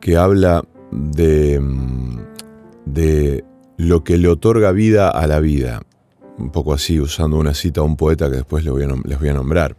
que 0.00 0.16
habla 0.16 0.64
de, 0.90 1.54
em, 1.54 2.18
de 2.86 3.44
lo 3.76 4.04
que 4.04 4.16
le 4.16 4.28
otorga 4.28 4.72
vida 4.72 5.10
a 5.10 5.26
la 5.26 5.40
vida. 5.40 5.82
Un 6.38 6.50
poco 6.50 6.72
así, 6.72 7.00
usando 7.00 7.36
una 7.36 7.52
cita 7.52 7.80
a 7.80 7.84
un 7.84 7.96
poeta 7.96 8.30
que 8.30 8.36
después 8.36 8.64
les 8.64 8.72
voy 8.72 8.84
a, 8.84 8.88
les 9.04 9.18
voy 9.18 9.28
a 9.28 9.34
nombrar. 9.34 9.76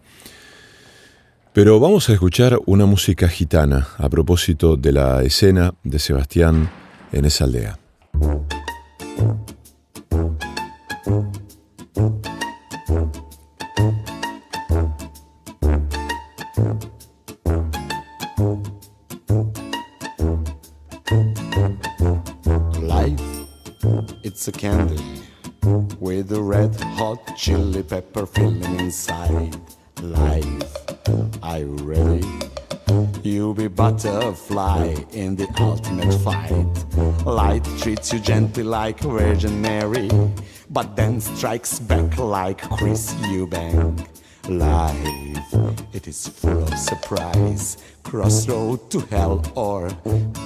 Pero 1.53 1.79
vamos 1.79 2.09
a 2.09 2.13
escuchar 2.13 2.59
una 2.65 2.85
música 2.85 3.27
gitana 3.27 3.87
a 3.97 4.09
propósito 4.09 4.77
de 4.77 4.91
la 4.91 5.23
escena 5.23 5.73
de 5.83 5.99
Sebastián 5.99 6.69
en 7.11 7.25
esa 7.25 7.45
aldea. 7.45 7.77
it's 24.41 24.47
a 24.47 24.51
candy 24.51 25.21
with 25.99 26.31
a 26.31 26.41
red 26.41 26.73
hot 26.81 27.19
chili 27.37 27.83
pepper 27.83 28.25
filling 28.25 28.79
inside. 28.79 29.55
Life, 30.01 30.75
are 31.43 31.59
you 31.59 31.75
ready? 31.83 32.60
You'll 33.23 33.53
be 33.53 33.67
butterfly 33.67 34.95
in 35.13 35.35
the 35.35 35.47
ultimate 35.59 36.13
fight. 36.19 36.65
Light 37.25 37.63
treats 37.79 38.11
you 38.11 38.19
gently 38.19 38.63
like 38.63 38.99
Virgin 38.99 39.61
Mary, 39.61 40.09
but 40.69 40.95
then 40.95 41.21
strikes 41.21 41.79
back 41.79 42.17
like 42.17 42.61
Chris 42.61 43.13
Eubank. 43.31 44.07
Life, 44.49 45.53
it 45.93 46.07
is 46.07 46.27
full 46.27 46.63
of 46.63 46.77
surprise. 46.77 47.77
Crossroad 48.03 48.89
to 48.89 48.99
hell 49.11 49.41
or 49.55 49.89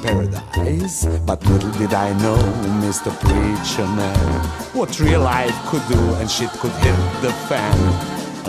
paradise. 0.04 1.06
But 1.26 1.46
little 1.46 1.72
did 1.72 1.94
I 1.94 2.12
know, 2.22 2.38
Mr. 2.84 3.12
Preacher 3.22 3.88
Man, 3.96 4.40
what 4.74 5.00
real 5.00 5.22
life 5.22 5.56
could 5.68 5.88
do 5.88 6.00
and 6.16 6.30
shit 6.30 6.52
could 6.60 6.74
hit 6.84 6.98
the 7.22 7.32
fan. 7.48 7.80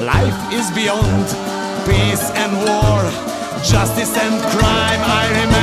Life 0.04 0.52
is 0.52 0.70
beyond 0.72 1.26
peace 1.86 2.30
and 2.34 2.52
war, 2.66 3.35
justice 3.62 4.16
and 4.16 4.40
crime. 4.52 5.00
I 5.02 5.28
remember 5.30 5.55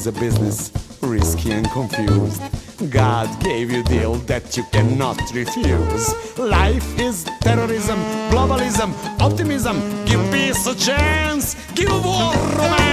is 0.00 0.06
a 0.06 0.12
business, 0.12 0.72
risky 1.02 1.52
and 1.52 1.70
confused. 1.72 2.40
God 2.90 3.28
gave 3.42 3.70
you 3.70 3.82
deal 3.82 4.14
that 4.30 4.56
you 4.56 4.64
cannot 4.72 5.18
refuse. 5.34 6.38
Life 6.38 6.98
is 6.98 7.24
terrorism, 7.40 7.98
globalism, 8.30 8.94
optimism. 9.20 9.76
Give 10.06 10.22
peace 10.32 10.66
a 10.66 10.74
chance, 10.74 11.54
give 11.74 11.90
war 11.90 12.32
romance. 12.56 12.89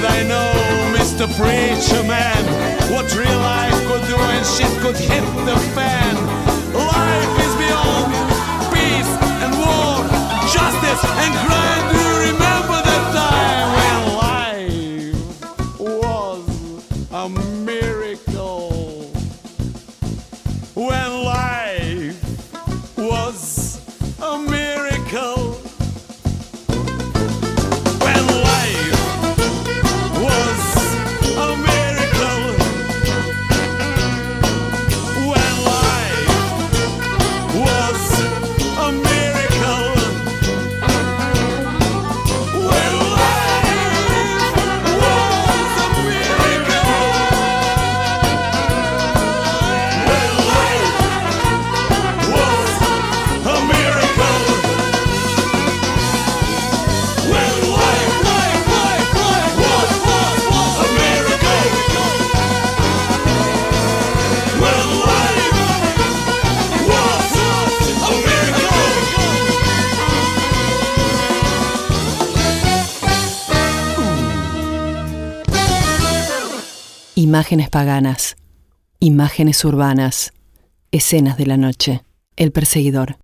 Did 0.00 0.10
I 0.10 0.22
know, 0.22 0.52
Mr. 0.96 1.26
Preacher 1.36 2.02
Man, 2.04 2.42
what 2.90 3.14
real 3.14 3.38
life 3.40 3.76
could 3.86 4.06
do 4.08 4.16
and 4.16 4.46
shit 4.46 4.72
could 4.80 4.96
hit 4.96 5.24
the 5.44 5.56
fan. 5.76 6.14
Life 6.72 7.36
is 7.44 7.54
beyond 7.60 8.08
peace 8.72 9.12
and 9.44 9.52
war, 9.60 10.00
justice 10.48 11.04
and 11.04 11.32
crime. 11.44 11.84
Do 11.92 11.98
you 12.00 12.32
remember 12.32 12.59
Imágenes 77.50 77.70
paganas, 77.70 78.36
imágenes 79.00 79.64
urbanas, 79.64 80.32
escenas 80.92 81.36
de 81.36 81.46
la 81.46 81.56
noche, 81.56 82.04
el 82.36 82.52
perseguidor. 82.52 83.16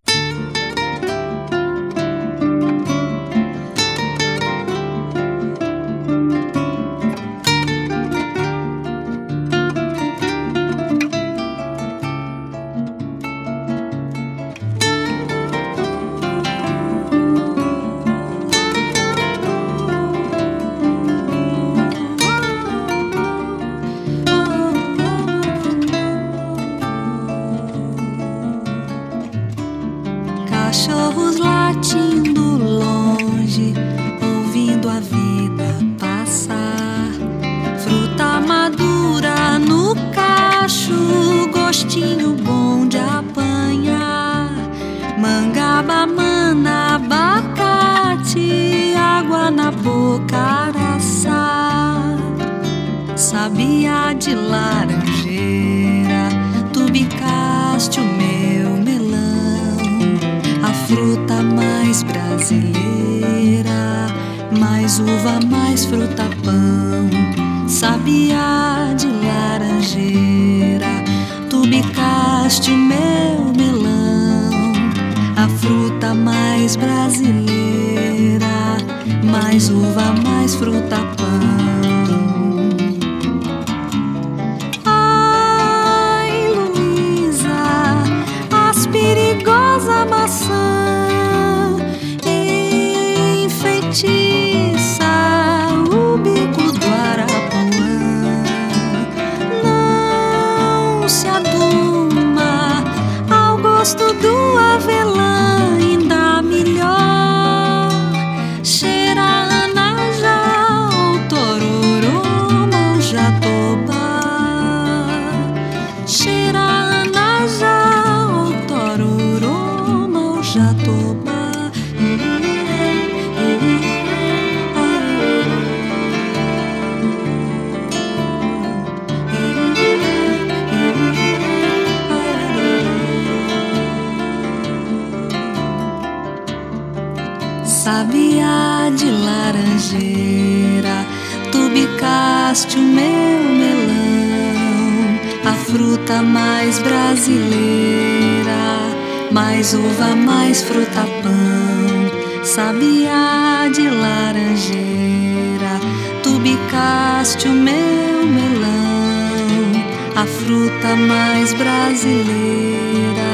Brasileira, 147.27 148.95
mais 149.33 149.75
uva, 149.75 150.15
mais 150.15 150.63
fruta, 150.63 151.03
pão. 151.23 152.45
Sabiá 152.45 153.69
de 153.75 153.89
laranjeira, 153.91 155.81
tu 156.23 156.39
bicaste 156.39 157.49
o 157.49 157.53
meu 157.53 158.27
melão, 158.27 159.73
a 160.15 160.25
fruta 160.25 160.95
mais 160.95 161.53
brasileira, 161.55 163.33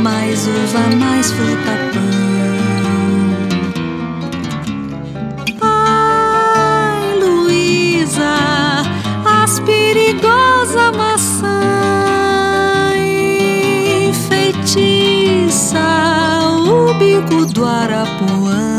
mais 0.00 0.46
uva, 0.46 0.96
mais 0.98 1.30
fruta, 1.30 1.70
pão. 1.70 1.81
Itapuã. 18.02 18.71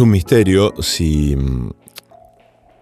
Un 0.00 0.10
misterio 0.10 0.72
si, 0.80 1.36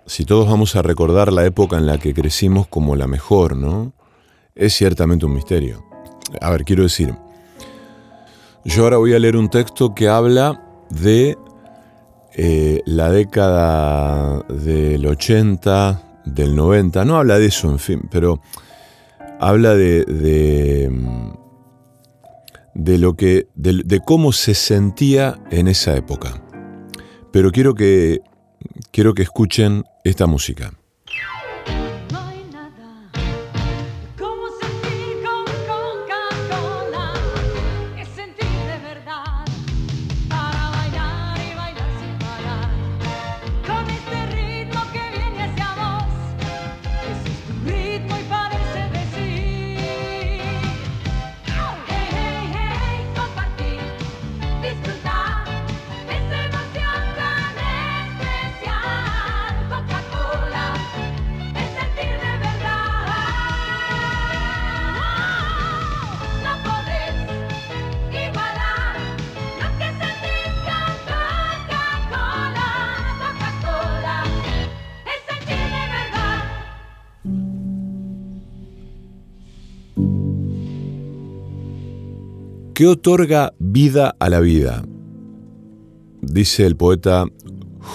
si 0.07 0.25
todos 0.25 0.49
vamos 0.49 0.77
a 0.77 0.83
recordar 0.83 1.33
la 1.33 1.45
época 1.45 1.77
en 1.77 1.87
la 1.87 1.99
que 1.99 2.15
crecimos 2.15 2.69
como 2.69 2.95
la 2.95 3.09
mejor, 3.09 3.57
¿no? 3.57 3.93
Es 4.55 4.75
ciertamente 4.75 5.27
un 5.27 5.35
misterio. 5.35 5.85
A 6.41 6.51
ver, 6.51 6.65
quiero 6.65 6.85
decir, 6.85 7.13
yo 8.65 8.85
ahora 8.85 8.99
voy 8.99 9.15
a 9.15 9.19
leer 9.19 9.37
un 9.37 9.51
texto 9.51 9.97
que 9.97 10.09
habla 10.09 10.63
de 10.91 11.37
eh, 12.35 12.83
la 12.87 13.11
década 13.11 14.45
del 14.49 15.05
80, 15.05 16.21
del 16.25 16.55
90, 16.55 17.05
no 17.05 17.17
habla 17.17 17.41
de 17.41 17.47
eso, 17.47 17.69
en 17.69 17.81
fin, 17.81 18.03
pero 18.13 18.41
habla 19.41 19.75
de, 19.75 20.05
de, 20.05 20.89
de 22.75 22.99
lo 22.99 23.17
que, 23.17 23.49
de 23.57 24.01
cómo 24.05 24.33
se 24.33 24.55
sentía 24.55 25.41
en 25.51 25.67
esa 25.67 25.97
época. 25.97 26.45
Pero 27.33 27.51
quiero 27.51 27.75
que, 27.75 28.21
quiero 28.91 29.15
que 29.15 29.23
escuchen 29.23 29.85
esta 30.05 30.27
música. 30.27 30.78
¿Qué 82.79 82.87
otorga 82.87 83.55
vida 83.59 84.15
a 84.21 84.29
la 84.29 84.39
vida? 84.39 84.85
Dice 86.23 86.65
el 86.65 86.77
poeta 86.77 87.25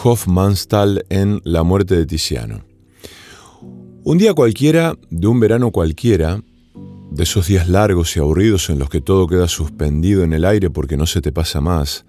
Hofmannsthal 0.04 1.06
en 1.08 1.40
La 1.46 1.64
muerte 1.64 1.96
de 1.96 2.06
Tiziano. 2.06 2.66
Un 4.04 4.18
día 4.18 4.34
cualquiera, 4.34 4.98
de 5.10 5.28
un 5.28 5.40
verano 5.40 5.72
cualquiera, 5.72 6.42
de 7.12 7.24
esos 7.24 7.48
días 7.48 7.70
largos 7.70 8.18
y 8.18 8.20
aburridos 8.20 8.70
en 8.70 8.78
los 8.78 8.90
que 8.90 9.00
todo 9.00 9.26
queda 9.26 9.48
suspendido 9.48 10.22
en 10.22 10.34
el 10.34 10.44
aire 10.44 10.70
porque 10.70 10.98
no 10.98 11.06
se 11.06 11.22
te 11.22 11.32
pasa 11.32 11.62
más, 11.62 12.04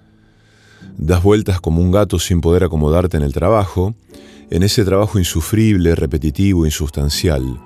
das 0.98 1.22
vueltas 1.22 1.60
como 1.60 1.80
un 1.80 1.92
gato 1.92 2.18
sin 2.18 2.40
poder 2.40 2.64
acomodarte 2.64 3.16
en 3.16 3.22
el 3.22 3.32
trabajo, 3.32 3.94
en 4.50 4.64
ese 4.64 4.84
trabajo 4.84 5.20
insufrible, 5.20 5.94
repetitivo, 5.94 6.66
insustancial, 6.66 7.60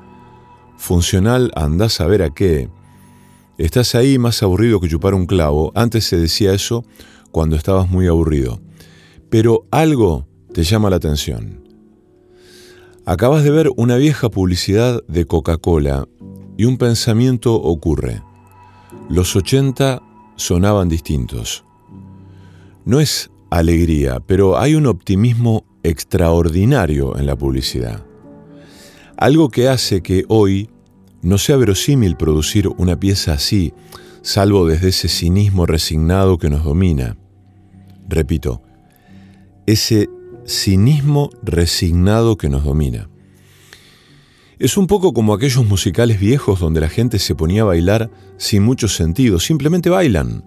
funcional 0.77 1.51
andás 1.57 2.03
a 2.03 2.07
ver 2.07 2.23
a 2.23 2.29
qué. 2.29 2.69
Estás 3.59 3.97
ahí 3.97 4.19
más 4.19 4.41
aburrido 4.45 4.79
que 4.79 4.89
chupar 4.89 5.15
un 5.15 5.27
clavo. 5.27 5.73
Antes 5.75 6.05
se 6.05 6.17
decía 6.17 6.55
eso 6.55 6.85
cuando 7.33 7.57
estabas 7.57 7.91
muy 7.91 8.07
aburrido. 8.07 8.61
Pero 9.31 9.67
algo 9.73 10.29
te 10.55 10.63
llama 10.63 10.91
la 10.91 10.97
atención. 10.97 11.69
Acabas 13.05 13.43
de 13.43 13.51
ver 13.51 13.71
una 13.77 13.97
vieja 13.97 14.29
publicidad 14.29 15.03
de 15.09 15.25
Coca-Cola 15.25 16.07
y 16.57 16.67
un 16.67 16.79
pensamiento 16.79 17.57
ocurre. 17.57 18.23
Los 19.09 19.35
80 19.35 20.03
sonaban 20.37 20.89
distintos. 20.89 21.65
No 22.85 23.01
es 23.01 23.29
alegría, 23.51 24.21
pero 24.21 24.57
hay 24.57 24.77
un 24.77 24.87
optimismo 24.87 25.65
extraordinario 25.83 27.19
en 27.19 27.27
la 27.27 27.35
publicidad. 27.35 28.05
Algo 29.17 29.49
que 29.49 29.69
hace 29.69 30.01
que 30.01 30.25
hoy 30.29 30.71
no 31.23 31.39
sea 31.39 31.57
verosímil 31.57 32.17
producir 32.17 32.69
una 32.77 32.99
pieza 32.99 33.33
así, 33.33 33.75
salvo 34.23 34.67
desde 34.67 34.89
ese 34.89 35.09
cinismo 35.09 35.67
resignado 35.67 36.39
que 36.39 36.51
nos 36.51 36.65
domina. 36.65 37.17
Repito, 38.09 38.63
ese 39.67 40.09
cinismo 40.47 41.31
resignado 41.43 42.37
que 42.37 42.49
nos 42.49 42.65
domina. 42.65 43.09
Es 44.59 44.77
un 44.77 44.87
poco 44.87 45.13
como 45.13 45.35
aquellos 45.35 45.65
musicales 45.67 46.19
viejos 46.19 46.59
donde 46.59 46.81
la 46.81 46.89
gente 46.89 47.19
se 47.19 47.35
ponía 47.35 47.63
a 47.63 47.67
bailar 47.67 48.11
sin 48.39 48.65
mucho 48.65 48.89
sentido, 48.89 49.39
simplemente 49.39 49.89
bailan. 49.89 50.43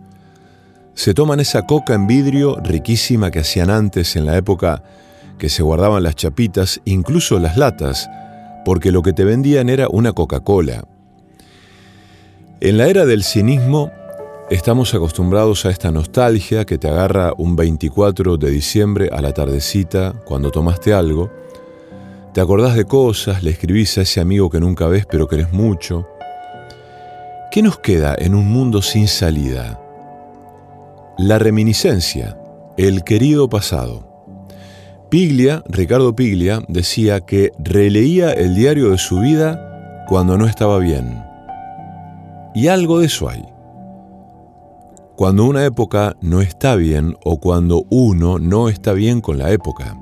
Se 0.96 1.14
toman 1.14 1.40
esa 1.40 1.66
coca 1.66 1.94
en 1.94 2.08
vidrio 2.08 2.58
riquísima 2.62 3.32
que 3.32 3.40
hacían 3.40 3.70
antes 3.70 4.16
en 4.18 4.26
la 4.26 4.36
época 4.36 4.84
que 5.38 5.50
se 5.50 5.64
guardaban 5.64 6.04
las 6.04 6.16
chapitas, 6.16 6.82
incluso 6.84 7.40
las 7.40 7.58
latas, 7.58 8.10
porque 8.66 8.92
lo 8.92 9.02
que 9.02 9.14
te 9.14 9.24
vendían 9.24 9.70
era 9.70 9.88
una 9.90 10.14
Coca-Cola. 10.14 10.86
En 12.60 12.78
la 12.78 12.88
era 12.88 13.06
del 13.06 13.24
cinismo, 13.24 13.92
estamos 14.50 14.94
acostumbrados 14.94 15.66
a 15.66 15.72
esta 15.72 15.92
nostalgia 15.92 16.66
que 16.66 16.78
te 16.78 16.88
agarra 16.88 17.34
un 17.38 17.56
24 17.56 18.38
de 18.38 18.52
diciembre 18.52 19.10
a 19.12 19.22
la 19.22 19.34
tardecita 19.34 20.14
cuando 20.26 20.52
tomaste 20.52 20.94
algo. 20.94 21.32
Te 22.34 22.42
acordás 22.42 22.76
de 22.76 22.86
cosas, 22.86 23.44
le 23.44 23.52
escribís 23.52 23.98
a 23.98 24.02
ese 24.02 24.22
amigo 24.22 24.50
que 24.50 24.60
nunca 24.60 24.88
ves 24.88 25.06
pero 25.10 25.28
querés 25.28 25.52
mucho. 25.52 26.08
¿Qué 27.52 27.62
nos 27.62 27.80
queda 27.80 28.16
en 28.18 28.36
un 28.36 28.48
mundo 28.48 28.82
sin 28.82 29.08
salida? 29.08 29.82
La 31.18 31.40
reminiscencia, 31.40 32.38
el 32.78 33.04
querido 33.04 33.50
pasado. 33.50 34.11
Piglia, 35.12 35.62
Ricardo 35.68 36.16
Piglia, 36.16 36.64
decía 36.70 37.20
que 37.20 37.52
releía 37.60 38.32
el 38.32 38.56
diario 38.56 38.92
de 38.92 38.98
su 38.98 39.20
vida 39.20 40.06
cuando 40.08 40.38
no 40.38 40.48
estaba 40.48 40.80
bien. 40.80 41.22
Y 42.56 42.70
algo 42.70 43.00
de 43.00 43.08
eso 43.08 43.28
hay. 43.28 43.44
Cuando 45.18 45.44
una 45.44 45.66
época 45.66 46.16
no 46.22 46.40
está 46.40 46.78
bien 46.78 47.18
o 47.26 47.42
cuando 47.42 47.84
uno 47.90 48.40
no 48.40 48.70
está 48.70 48.94
bien 48.94 49.20
con 49.20 49.38
la 49.38 49.52
época. 49.52 50.00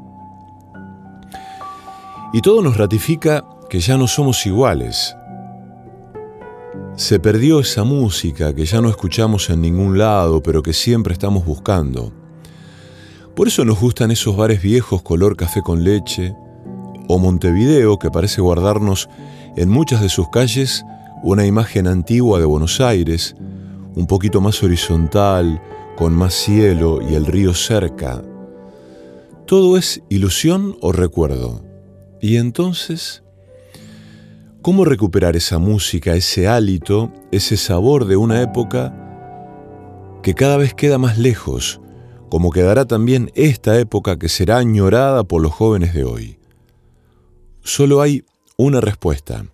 Y 2.32 2.42
todo 2.42 2.62
nos 2.62 2.78
ratifica 2.78 3.44
que 3.68 3.80
ya 3.80 3.98
no 3.98 4.06
somos 4.06 4.46
iguales. 4.46 5.18
Se 6.98 7.20
perdió 7.20 7.62
esa 7.62 7.84
música 7.84 8.54
que 8.54 8.66
ya 8.66 8.80
no 8.80 8.90
escuchamos 8.90 9.50
en 9.50 9.62
ningún 9.62 9.98
lado, 9.98 10.44
pero 10.44 10.62
que 10.62 10.74
siempre 10.74 11.14
estamos 11.14 11.46
buscando. 11.46 12.19
Por 13.40 13.48
eso 13.48 13.64
nos 13.64 13.80
gustan 13.80 14.12
esos 14.12 14.36
bares 14.36 14.62
viejos 14.62 15.02
color 15.02 15.38
café 15.38 15.62
con 15.62 15.86
leche, 15.86 16.36
o 17.08 17.20
Montevideo, 17.20 17.98
que 17.98 18.12
parece 18.12 18.42
guardarnos 18.42 19.08
en 19.56 19.70
muchas 19.70 20.02
de 20.02 20.10
sus 20.10 20.28
calles 20.28 20.84
una 21.24 21.46
imagen 21.46 21.88
antigua 21.88 22.38
de 22.40 22.44
Buenos 22.44 22.82
Aires, 22.82 23.38
un 23.96 24.08
poquito 24.08 24.42
más 24.42 24.62
horizontal, 24.62 25.62
con 25.96 26.12
más 26.12 26.34
cielo 26.34 27.00
y 27.02 27.16
el 27.16 27.26
río 27.26 27.54
cerca. 27.54 28.22
¿Todo 29.46 29.78
es 29.78 30.04
ilusión 30.10 30.76
o 30.82 30.92
recuerdo? 30.92 31.64
Y 32.20 32.36
entonces, 32.36 33.24
¿cómo 34.62 34.84
recuperar 34.84 35.38
esa 35.38 35.60
música, 35.60 36.14
ese 36.14 36.50
hálito, 36.50 37.14
ese 37.32 37.56
sabor 37.56 38.04
de 38.04 38.18
una 38.18 38.42
época 38.42 38.94
que 40.24 40.34
cada 40.34 40.58
vez 40.58 40.74
queda 40.74 40.98
más 40.98 41.18
lejos, 41.18 41.80
como 42.30 42.52
quedará 42.52 42.86
también 42.86 43.32
esta 43.36 43.80
época 43.80 44.18
que 44.18 44.30
será 44.30 44.58
añorada 44.58 45.24
por 45.24 45.42
los 45.42 45.52
jóvenes 45.52 45.94
de 45.94 46.04
hoy? 46.04 46.40
Solo 47.62 48.02
hay 48.02 48.24
una 48.58 48.82
respuesta, 48.82 49.46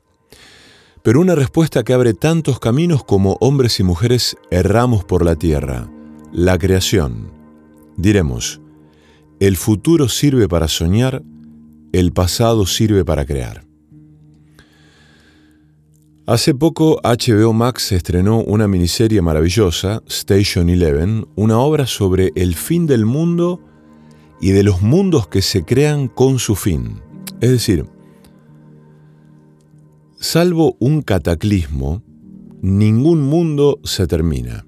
pero 1.03 1.21
una 1.21 1.35
respuesta 1.35 1.83
que 1.83 1.93
abre 1.93 2.13
tantos 2.13 2.59
caminos 2.59 3.03
como 3.03 3.37
hombres 3.39 3.79
y 3.79 3.83
mujeres 3.83 4.37
erramos 4.51 5.03
por 5.03 5.23
la 5.23 5.35
tierra, 5.35 5.89
la 6.31 6.57
creación. 6.57 7.31
Diremos, 7.97 8.61
el 9.39 9.57
futuro 9.57 10.07
sirve 10.09 10.47
para 10.47 10.67
soñar, 10.67 11.23
el 11.93 12.11
pasado 12.13 12.65
sirve 12.65 13.05
para 13.05 13.25
crear. 13.25 13.64
Hace 16.27 16.55
poco 16.55 16.99
HBO 17.03 17.53
Max 17.53 17.91
estrenó 17.91 18.39
una 18.39 18.67
miniserie 18.67 19.21
maravillosa, 19.21 20.01
Station 20.07 20.71
Eleven, 20.71 21.27
una 21.35 21.59
obra 21.59 21.85
sobre 21.85 22.31
el 22.33 22.55
fin 22.55 22.87
del 22.87 23.05
mundo 23.05 23.61
y 24.41 24.49
de 24.49 24.63
los 24.63 24.81
mundos 24.81 25.27
que 25.27 25.43
se 25.43 25.63
crean 25.63 26.07
con 26.07 26.39
su 26.39 26.55
fin. 26.55 26.99
Es 27.41 27.51
decir, 27.51 27.85
salvo 30.19 30.75
un 30.79 31.03
cataclismo, 31.03 32.01
ningún 32.59 33.21
mundo 33.21 33.79
se 33.83 34.07
termina. 34.07 34.65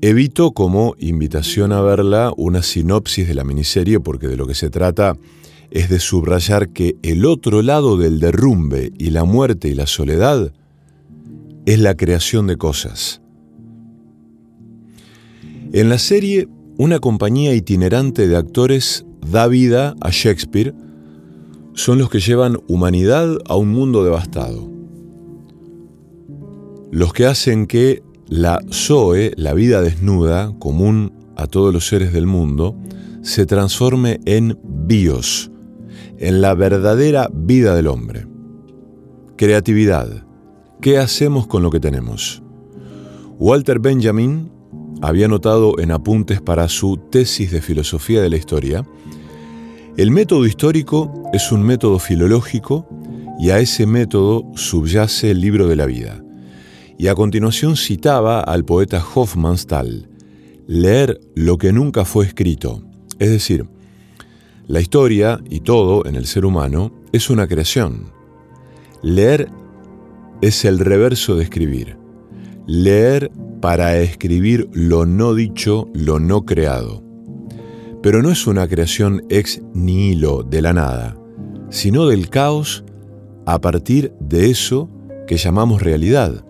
Evito 0.00 0.52
como 0.52 0.94
invitación 1.00 1.72
a 1.72 1.80
verla 1.80 2.32
una 2.36 2.62
sinopsis 2.62 3.26
de 3.26 3.34
la 3.34 3.42
miniserie 3.42 3.98
porque 3.98 4.28
de 4.28 4.36
lo 4.36 4.46
que 4.46 4.54
se 4.54 4.70
trata 4.70 5.16
es 5.70 5.88
de 5.88 6.00
subrayar 6.00 6.70
que 6.70 6.96
el 7.02 7.24
otro 7.24 7.62
lado 7.62 7.96
del 7.96 8.20
derrumbe 8.20 8.92
y 8.98 9.10
la 9.10 9.24
muerte 9.24 9.68
y 9.68 9.74
la 9.74 9.86
soledad 9.86 10.52
es 11.66 11.78
la 11.78 11.96
creación 11.96 12.46
de 12.46 12.56
cosas. 12.56 13.20
En 15.72 15.90
la 15.90 15.98
serie, 15.98 16.48
una 16.78 16.98
compañía 16.98 17.54
itinerante 17.54 18.26
de 18.26 18.36
actores 18.36 19.04
da 19.30 19.46
vida 19.48 19.94
a 20.00 20.10
Shakespeare, 20.10 20.74
son 21.74 21.98
los 21.98 22.08
que 22.08 22.20
llevan 22.20 22.58
humanidad 22.68 23.36
a 23.46 23.56
un 23.56 23.68
mundo 23.68 24.02
devastado. 24.02 24.70
Los 26.90 27.12
que 27.12 27.26
hacen 27.26 27.66
que 27.66 28.02
la 28.28 28.60
Zoe, 28.72 29.32
la 29.36 29.52
vida 29.54 29.82
desnuda, 29.82 30.54
común 30.58 31.12
a 31.36 31.46
todos 31.46 31.72
los 31.72 31.86
seres 31.86 32.12
del 32.12 32.26
mundo, 32.26 32.74
se 33.22 33.44
transforme 33.44 34.20
en 34.24 34.58
bios, 34.64 35.50
en 36.18 36.40
la 36.40 36.54
verdadera 36.54 37.30
vida 37.32 37.74
del 37.74 37.86
hombre. 37.86 38.26
Creatividad. 39.36 40.26
¿Qué 40.80 40.98
hacemos 40.98 41.46
con 41.46 41.62
lo 41.62 41.70
que 41.70 41.80
tenemos? 41.80 42.42
Walter 43.38 43.78
Benjamin 43.78 44.50
había 45.00 45.28
notado 45.28 45.78
en 45.78 45.92
apuntes 45.92 46.40
para 46.40 46.68
su 46.68 46.96
tesis 46.96 47.50
de 47.50 47.62
filosofía 47.62 48.20
de 48.20 48.30
la 48.30 48.36
historia, 48.36 48.84
el 49.96 50.10
método 50.12 50.46
histórico 50.46 51.28
es 51.32 51.50
un 51.50 51.62
método 51.62 51.98
filológico 51.98 52.88
y 53.40 53.50
a 53.50 53.58
ese 53.58 53.86
método 53.86 54.44
subyace 54.54 55.32
el 55.32 55.40
libro 55.40 55.66
de 55.66 55.74
la 55.74 55.86
vida. 55.86 56.22
Y 56.98 57.08
a 57.08 57.14
continuación 57.14 57.76
citaba 57.76 58.40
al 58.40 58.64
poeta 58.64 59.04
Hofmannsthal, 59.14 60.08
leer 60.66 61.20
lo 61.34 61.58
que 61.58 61.72
nunca 61.72 62.04
fue 62.04 62.26
escrito, 62.26 62.82
es 63.18 63.30
decir, 63.30 63.66
la 64.68 64.82
historia 64.82 65.40
y 65.48 65.60
todo 65.60 66.04
en 66.04 66.14
el 66.14 66.26
ser 66.26 66.44
humano 66.44 66.92
es 67.10 67.30
una 67.30 67.48
creación. 67.48 68.12
Leer 69.02 69.48
es 70.42 70.66
el 70.66 70.78
reverso 70.78 71.36
de 71.36 71.44
escribir. 71.44 71.96
Leer 72.66 73.30
para 73.62 73.96
escribir 73.96 74.68
lo 74.72 75.06
no 75.06 75.32
dicho, 75.34 75.88
lo 75.94 76.20
no 76.20 76.44
creado. 76.44 77.02
Pero 78.02 78.22
no 78.22 78.30
es 78.30 78.46
una 78.46 78.68
creación 78.68 79.24
ex 79.30 79.62
nihilo 79.72 80.42
de 80.42 80.60
la 80.60 80.74
nada, 80.74 81.16
sino 81.70 82.06
del 82.06 82.28
caos 82.28 82.84
a 83.46 83.62
partir 83.62 84.12
de 84.20 84.50
eso 84.50 84.90
que 85.26 85.38
llamamos 85.38 85.80
realidad, 85.80 86.44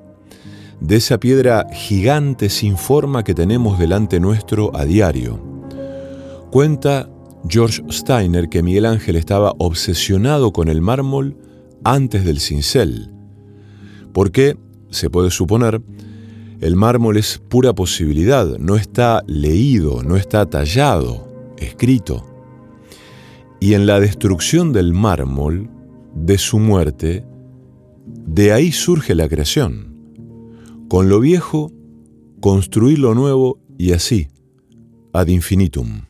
de 0.80 0.96
esa 0.96 1.20
piedra 1.20 1.68
gigante 1.72 2.48
sin 2.48 2.76
forma 2.76 3.22
que 3.22 3.34
tenemos 3.34 3.78
delante 3.78 4.18
nuestro 4.18 4.74
a 4.74 4.84
diario. 4.84 5.40
Cuenta 6.50 7.08
George 7.46 7.82
Steiner 7.90 8.48
que 8.48 8.62
Miguel 8.62 8.86
Ángel 8.86 9.16
estaba 9.16 9.54
obsesionado 9.58 10.52
con 10.52 10.68
el 10.68 10.80
mármol 10.80 11.36
antes 11.84 12.24
del 12.24 12.40
cincel, 12.40 13.12
porque, 14.12 14.56
se 14.90 15.10
puede 15.10 15.30
suponer, 15.30 15.80
el 16.60 16.74
mármol 16.74 17.16
es 17.16 17.38
pura 17.48 17.72
posibilidad, 17.74 18.58
no 18.58 18.76
está 18.76 19.22
leído, 19.26 20.02
no 20.02 20.16
está 20.16 20.46
tallado, 20.46 21.28
escrito. 21.56 22.24
Y 23.60 23.74
en 23.74 23.86
la 23.86 24.00
destrucción 24.00 24.72
del 24.72 24.92
mármol, 24.92 25.70
de 26.14 26.38
su 26.38 26.58
muerte, 26.58 27.24
De 28.26 28.52
ahí 28.52 28.72
surge 28.72 29.14
la 29.14 29.28
creación. 29.28 29.94
Con 30.88 31.10
lo 31.10 31.20
viejo, 31.20 31.70
construir 32.40 32.98
lo 32.98 33.14
nuevo 33.14 33.60
y 33.76 33.92
así, 33.92 34.28
ad 35.12 35.26
infinitum. 35.28 36.02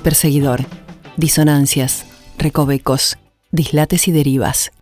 Perseguidor. 0.00 0.64
Disonancias. 1.16 2.06
recovecos, 2.38 3.18
dislates 3.52 4.08
y 4.08 4.12
derivas. 4.12 4.72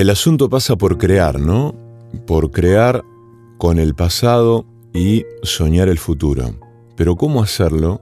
El 0.00 0.08
asunto 0.08 0.48
pasa 0.48 0.76
por 0.76 0.96
crear, 0.96 1.38
¿no? 1.38 1.74
Por 2.26 2.50
crear 2.52 3.04
con 3.58 3.78
el 3.78 3.94
pasado 3.94 4.64
y 4.94 5.26
soñar 5.42 5.90
el 5.90 5.98
futuro. 5.98 6.58
Pero 6.96 7.16
¿cómo 7.16 7.42
hacerlo 7.42 8.00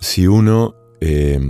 si 0.00 0.26
uno 0.26 0.74
eh, 1.00 1.40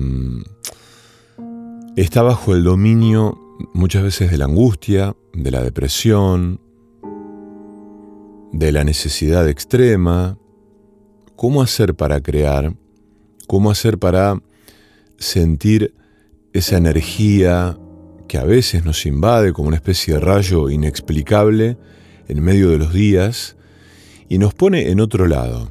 está 1.96 2.22
bajo 2.22 2.54
el 2.54 2.62
dominio 2.62 3.36
muchas 3.74 4.04
veces 4.04 4.30
de 4.30 4.38
la 4.38 4.44
angustia, 4.44 5.16
de 5.34 5.50
la 5.50 5.60
depresión, 5.60 6.60
de 8.52 8.70
la 8.70 8.84
necesidad 8.84 9.48
extrema? 9.48 10.38
¿Cómo 11.34 11.62
hacer 11.62 11.96
para 11.96 12.20
crear? 12.20 12.76
¿Cómo 13.48 13.72
hacer 13.72 13.98
para 13.98 14.40
sentir 15.18 15.96
esa 16.52 16.76
energía 16.76 17.76
que 18.32 18.38
a 18.38 18.44
veces 18.44 18.82
nos 18.82 19.04
invade 19.04 19.52
como 19.52 19.68
una 19.68 19.76
especie 19.76 20.14
de 20.14 20.20
rayo 20.20 20.70
inexplicable 20.70 21.76
en 22.28 22.42
medio 22.42 22.70
de 22.70 22.78
los 22.78 22.94
días 22.94 23.56
y 24.30 24.38
nos 24.38 24.54
pone 24.54 24.88
en 24.88 25.00
otro 25.00 25.26
lado? 25.26 25.70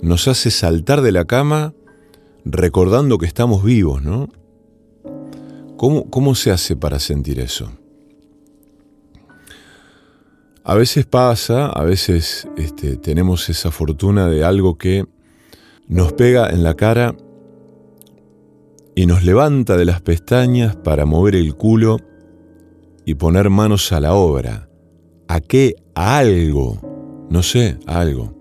Nos 0.00 0.28
hace 0.28 0.50
saltar 0.50 1.02
de 1.02 1.12
la 1.12 1.26
cama 1.26 1.74
recordando 2.46 3.18
que 3.18 3.26
estamos 3.26 3.62
vivos, 3.62 4.02
¿no? 4.02 4.30
¿Cómo, 5.76 6.08
cómo 6.08 6.34
se 6.34 6.52
hace 6.52 6.74
para 6.74 6.98
sentir 6.98 7.38
eso? 7.38 7.70
A 10.64 10.74
veces 10.74 11.04
pasa, 11.04 11.66
a 11.66 11.84
veces 11.84 12.48
este, 12.56 12.96
tenemos 12.96 13.50
esa 13.50 13.70
fortuna 13.70 14.26
de 14.30 14.42
algo 14.42 14.78
que 14.78 15.04
nos 15.86 16.14
pega 16.14 16.48
en 16.48 16.62
la 16.62 16.76
cara 16.76 17.14
y 19.00 19.06
nos 19.06 19.24
levanta 19.24 19.78
de 19.78 19.86
las 19.86 20.02
pestañas 20.02 20.76
para 20.76 21.06
mover 21.06 21.34
el 21.34 21.54
culo 21.54 21.96
y 23.06 23.14
poner 23.14 23.48
manos 23.48 23.92
a 23.92 24.00
la 24.00 24.12
obra. 24.12 24.68
¿A 25.26 25.40
qué? 25.40 25.74
A 25.94 26.18
algo. 26.18 27.26
No 27.30 27.42
sé, 27.42 27.78
a 27.86 28.00
algo. 28.00 28.34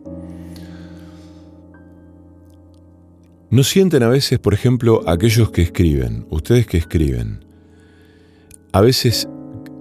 ¿No 3.49 3.63
sienten 3.63 4.03
a 4.03 4.09
veces, 4.09 4.37
por 4.39 4.53
ejemplo, 4.53 5.01
aquellos 5.07 5.49
que 5.49 5.61
escriben, 5.61 6.27
ustedes 6.29 6.67
que 6.67 6.75
escriben, 6.75 7.45
a 8.73 8.81
veces 8.81 9.29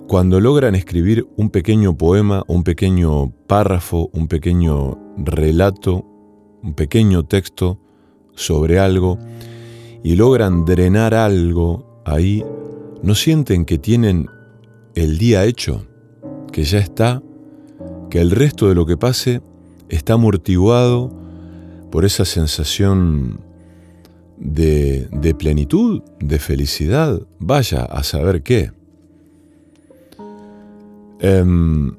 cuando 0.07 0.39
logran 0.39 0.77
escribir 0.77 1.27
un 1.37 1.51
pequeño 1.51 1.99
poema, 1.99 2.45
un 2.47 2.63
pequeño 2.63 3.33
párrafo, 3.49 4.11
un 4.13 4.29
pequeño 4.29 4.97
relato, 5.17 6.07
un 6.63 6.75
pequeño 6.75 7.25
texto 7.25 7.81
sobre 8.37 8.79
algo, 8.79 9.19
y 10.03 10.17
logran 10.17 10.65
drenar 10.65 11.15
algo 11.15 12.03
ahí, 12.05 12.45
¿no 13.03 13.15
sienten 13.15 13.65
que 13.65 13.79
tienen 13.79 14.29
el 14.95 15.19
día 15.19 15.45
hecho? 15.45 15.87
Que 16.53 16.65
ya 16.65 16.79
está, 16.79 17.23
que 18.11 18.21
el 18.21 18.31
resto 18.31 18.69
de 18.69 18.75
lo 18.75 18.87
que 18.87 18.97
pase 18.97 19.43
está 19.89 20.15
amortiguado 20.15 21.13
por 21.91 22.05
esa 22.05 22.25
sensación 22.25 23.41
de, 24.37 25.35
plenitud, 25.39 26.03
de 26.21 26.39
felicidad, 26.39 27.21
vaya 27.39 27.83
a 27.83 28.03
saber 28.03 28.43
qué. 28.43 28.71
Em, 31.21 31.97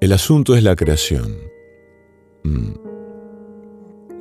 el 0.00 0.12
asunto 0.12 0.56
es 0.56 0.64
la 0.64 0.74
creación. 0.74 1.36
Mm. 2.42 2.89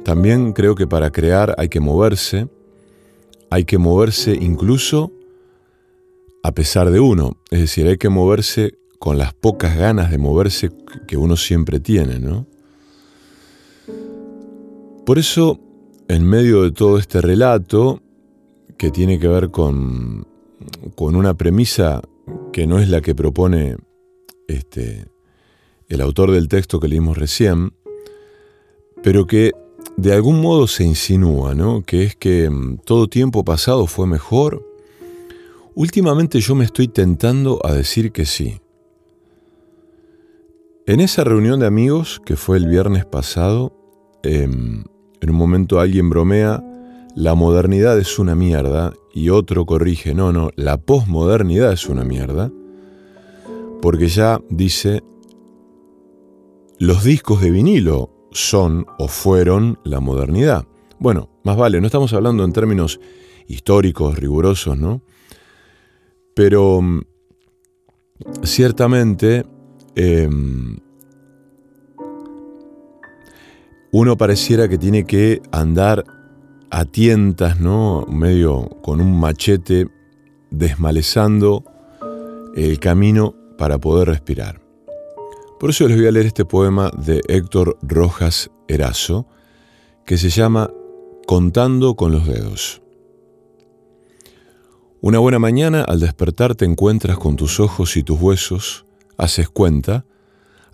También 0.04 0.54
creo 0.54 0.76
que 0.76 0.88
para 0.88 1.12
crear 1.12 1.56
hay 1.58 1.70
que 1.70 1.80
moverse, 1.80 2.48
hay 3.50 3.66
que 3.66 3.78
moverse 3.78 4.34
incluso 4.34 5.12
a 6.44 6.54
pesar 6.54 6.90
de 6.90 7.00
uno, 7.00 7.38
es 7.52 7.60
decir, 7.60 7.88
hay 7.88 7.98
que 7.98 8.10
moverse 8.10 8.80
con 8.98 9.18
las 9.18 9.34
pocas 9.34 9.78
ganas 9.78 10.12
de 10.12 10.18
moverse 10.18 10.72
que 11.08 11.18
uno 11.18 11.36
siempre 11.36 11.80
tiene, 11.80 12.20
¿no? 12.20 12.48
Por 15.06 15.20
eso, 15.20 15.60
en 16.08 16.24
medio 16.24 16.64
de 16.64 16.72
todo 16.72 16.98
este 16.98 17.22
relato, 17.22 18.02
que 18.78 18.92
tiene 18.92 19.20
que 19.20 19.28
ver 19.28 19.52
con, 19.52 20.26
con 20.96 21.16
una 21.16 21.34
premisa 21.34 22.02
que 22.54 22.68
no 22.68 22.80
es 22.80 22.90
la 22.90 23.02
que 23.02 23.16
propone 23.16 23.76
este, 24.48 25.06
el 25.88 26.02
autor 26.02 26.32
del 26.32 26.48
texto 26.48 26.80
que 26.80 26.88
leímos 26.88 27.18
recién, 27.18 27.74
pero 29.02 29.28
que 29.28 29.52
de 29.98 30.14
algún 30.14 30.42
modo 30.42 30.68
se 30.68 30.84
insinúa, 30.84 31.56
¿no? 31.56 31.84
Que 31.84 32.04
es 32.04 32.16
que 32.16 32.50
mm, 32.50 32.78
todo 32.86 33.08
tiempo 33.08 33.44
pasado 33.44 33.86
fue 33.88 34.08
mejor. 34.08 34.66
Últimamente 35.76 36.40
yo 36.40 36.56
me 36.56 36.66
estoy 36.66 36.88
tentando 36.88 37.60
a 37.66 37.74
decir 37.74 38.12
que 38.12 38.26
sí. 38.26 38.62
En 40.86 41.02
esa 41.02 41.24
reunión 41.24 41.60
de 41.60 41.68
amigos 41.68 42.22
que 42.26 42.36
fue 42.36 42.58
el 42.58 42.68
viernes 42.68 43.06
pasado, 43.06 43.74
em, 44.24 44.84
en 45.22 45.30
un 45.30 45.36
momento 45.36 45.80
alguien 45.80 46.10
bromea, 46.10 46.64
la 47.16 47.36
modernidad 47.36 48.00
es 48.00 48.20
una 48.20 48.36
mierda, 48.36 48.94
y 49.14 49.30
otro 49.30 49.66
corrige, 49.66 50.14
no, 50.14 50.32
no, 50.32 50.50
la 50.56 50.78
posmodernidad 50.78 51.74
es 51.74 51.88
una 51.88 52.06
mierda, 52.06 52.52
porque 53.82 54.08
ya 54.08 54.40
dice, 54.50 55.04
los 56.78 57.04
discos 57.04 57.42
de 57.42 57.52
vinilo 57.52 58.19
son 58.32 58.86
o 58.98 59.08
fueron 59.08 59.80
la 59.84 60.00
modernidad. 60.00 60.66
Bueno, 61.00 61.30
más 61.44 61.58
vale, 61.58 61.80
no 61.80 61.88
estamos 61.88 62.14
hablando 62.14 62.44
en 62.44 62.54
términos 62.54 63.00
históricos, 63.48 64.18
rigurosos, 64.18 64.78
¿no? 64.78 65.02
Pero 66.36 66.82
mm, 66.82 67.02
ciertamente 68.44 69.46
em, 69.96 70.78
uno 73.92 74.18
pareciera 74.18 74.68
que 74.68 74.78
tiene 74.78 75.06
que 75.06 75.42
andar 75.52 76.04
a 76.70 76.86
tientas, 76.86 77.60
¿no? 77.60 78.06
Medio 78.08 78.70
con 78.82 79.02
un 79.02 79.20
machete 79.20 79.88
desmalezando 80.52 81.64
el 82.56 82.80
camino 82.80 83.34
para 83.58 83.78
poder 83.78 84.10
respirar. 84.10 84.69
Por 85.60 85.72
eso 85.72 85.90
les 85.90 85.98
voy 85.98 86.08
a 86.08 86.12
leer 86.12 86.28
este 86.28 86.46
poema 86.46 86.90
de 86.98 87.22
Héctor 87.28 87.78
Rojas 87.82 88.50
Erazo, 88.70 89.28
que 90.06 90.18
se 90.18 90.30
llama 90.30 90.72
Contando 91.28 91.96
con 91.96 92.14
los 92.14 92.26
dedos. 92.26 92.82
Una 95.02 95.20
buena 95.20 95.38
mañana 95.38 95.82
al 95.84 96.00
despertar 96.00 96.56
te 96.56 96.64
encuentras 96.64 97.18
con 97.18 97.36
tus 97.36 97.60
ojos 97.60 97.98
y 97.98 98.04
tus 98.04 98.22
huesos, 98.22 98.86
haces 99.18 99.50
cuenta, 99.50 100.06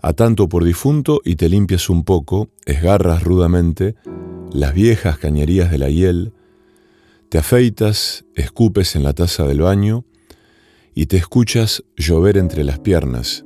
a 0.02 0.12
tanto 0.12 0.48
por 0.48 0.62
difunto 0.62 1.20
y 1.24 1.34
te 1.34 1.48
limpias 1.48 1.90
un 1.90 2.04
poco, 2.04 2.50
esgarras 2.64 3.24
rudamente 3.24 3.96
las 4.52 4.72
viejas 4.72 5.18
cañerías 5.18 5.68
de 5.72 5.78
la 5.78 5.90
hiel, 5.90 6.32
te 7.28 7.38
afeitas, 7.38 8.24
escupes 8.36 8.94
en 8.94 9.02
la 9.02 9.14
taza 9.14 9.48
del 9.48 9.62
baño 9.62 10.04
y 10.94 11.06
te 11.06 11.16
escuchas 11.16 11.82
llover 11.96 12.36
entre 12.36 12.62
las 12.62 12.78
piernas. 12.78 13.45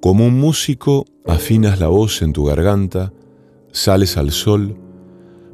Como 0.00 0.26
un 0.26 0.38
músico 0.38 1.06
afinas 1.26 1.80
la 1.80 1.88
voz 1.88 2.22
en 2.22 2.32
tu 2.32 2.44
garganta, 2.44 3.12
sales 3.72 4.16
al 4.16 4.30
sol, 4.30 4.76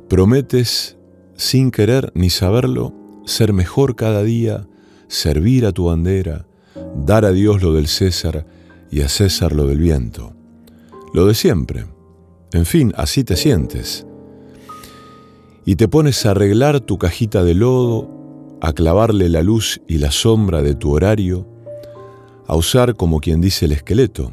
prometes, 0.09 0.97
sin 1.35 1.71
querer 1.71 2.13
ni 2.15 2.31
saberlo, 2.31 2.95
ser 3.25 3.53
mejor 3.53 3.97
cada 3.97 4.23
día, 4.23 4.67
servir 5.09 5.67
a 5.67 5.73
tu 5.73 5.87
bandera, 5.87 6.47
dar 6.95 7.25
a 7.25 7.33
Dios 7.33 7.63
lo 7.63 7.73
del 7.73 7.89
César 7.89 8.47
y 8.91 9.01
a 9.01 9.09
César 9.09 9.53
lo 9.53 9.67
del 9.67 9.79
viento. 9.79 10.35
Lo 11.15 11.27
de 11.27 11.35
siempre. 11.35 11.87
En 12.53 12.67
fin, 12.67 12.93
así 12.97 13.25
te 13.25 13.37
sientes 13.37 14.07
y 15.65 15.77
te 15.77 15.89
pones 15.89 16.27
a 16.27 16.33
arreglar 16.33 16.81
tu 16.81 16.99
cajita 16.99 17.45
de 17.45 17.55
lodo, 17.55 18.09
a 18.61 18.73
clavarle 18.73 19.29
la 19.29 19.43
luz 19.43 19.81
y 19.87 19.99
la 19.99 20.11
sombra 20.11 20.63
de 20.63 20.75
tu 20.75 20.93
horario, 20.93 21.47
a 22.47 22.57
usar 22.57 22.97
como 22.97 23.21
quien 23.21 23.41
dice 23.41 23.67
el 23.67 23.73
esqueleto. 23.73 24.33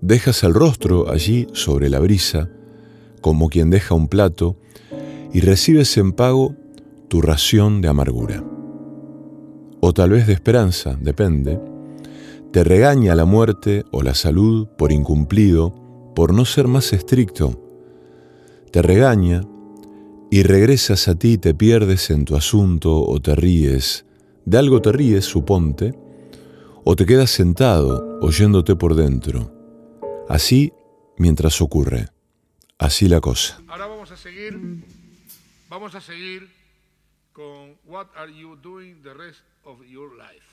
Dejas 0.00 0.42
el 0.42 0.54
rostro 0.54 1.10
allí 1.10 1.46
sobre 1.52 1.88
la 1.88 1.98
brisa, 1.98 2.50
como 3.20 3.48
quien 3.48 3.70
deja 3.70 3.94
un 3.94 4.08
plato, 4.08 4.56
y 5.32 5.40
recibes 5.40 5.96
en 5.96 6.12
pago 6.12 6.54
tu 7.08 7.22
ración 7.22 7.80
de 7.80 7.88
amargura. 7.88 8.44
O 9.80 9.92
tal 9.92 10.10
vez 10.10 10.26
de 10.26 10.32
esperanza, 10.32 10.96
depende. 11.00 11.60
Te 12.52 12.64
regaña 12.64 13.14
la 13.14 13.24
muerte 13.24 13.84
o 13.90 14.02
la 14.02 14.14
salud 14.14 14.66
por 14.78 14.92
incumplido, 14.92 15.74
por 16.14 16.32
no 16.32 16.44
ser 16.44 16.68
más 16.68 16.92
estricto. 16.92 17.60
Te 18.70 18.82
regaña 18.82 19.42
y 20.30 20.42
regresas 20.42 21.08
a 21.08 21.14
ti 21.14 21.38
te 21.38 21.54
pierdes 21.54 22.10
en 22.10 22.24
tu 22.24 22.36
asunto 22.36 23.04
o 23.04 23.20
te 23.20 23.34
ríes, 23.34 24.06
de 24.44 24.58
algo 24.58 24.80
te 24.80 24.92
ríes, 24.92 25.24
suponte, 25.24 25.94
o 26.88 26.94
te 26.94 27.04
quedas 27.04 27.30
sentado 27.30 28.20
oyéndote 28.22 28.76
por 28.76 28.94
dentro. 28.94 29.52
Así 30.28 30.72
mientras 31.18 31.60
ocurre. 31.60 32.10
Así 32.78 33.08
la 33.08 33.20
cosa. 33.20 33.60
Ahora 33.66 33.86
vamos 33.86 34.12
a 34.12 34.16
seguir, 34.16 34.56
vamos 35.68 35.96
a 35.96 36.00
seguir 36.00 36.48
con 37.32 37.76
What 37.84 38.06
are 38.14 38.32
you 38.32 38.54
doing 38.54 39.02
the 39.02 39.14
rest 39.14 39.40
of 39.64 39.80
your 39.84 40.12
life? 40.16 40.46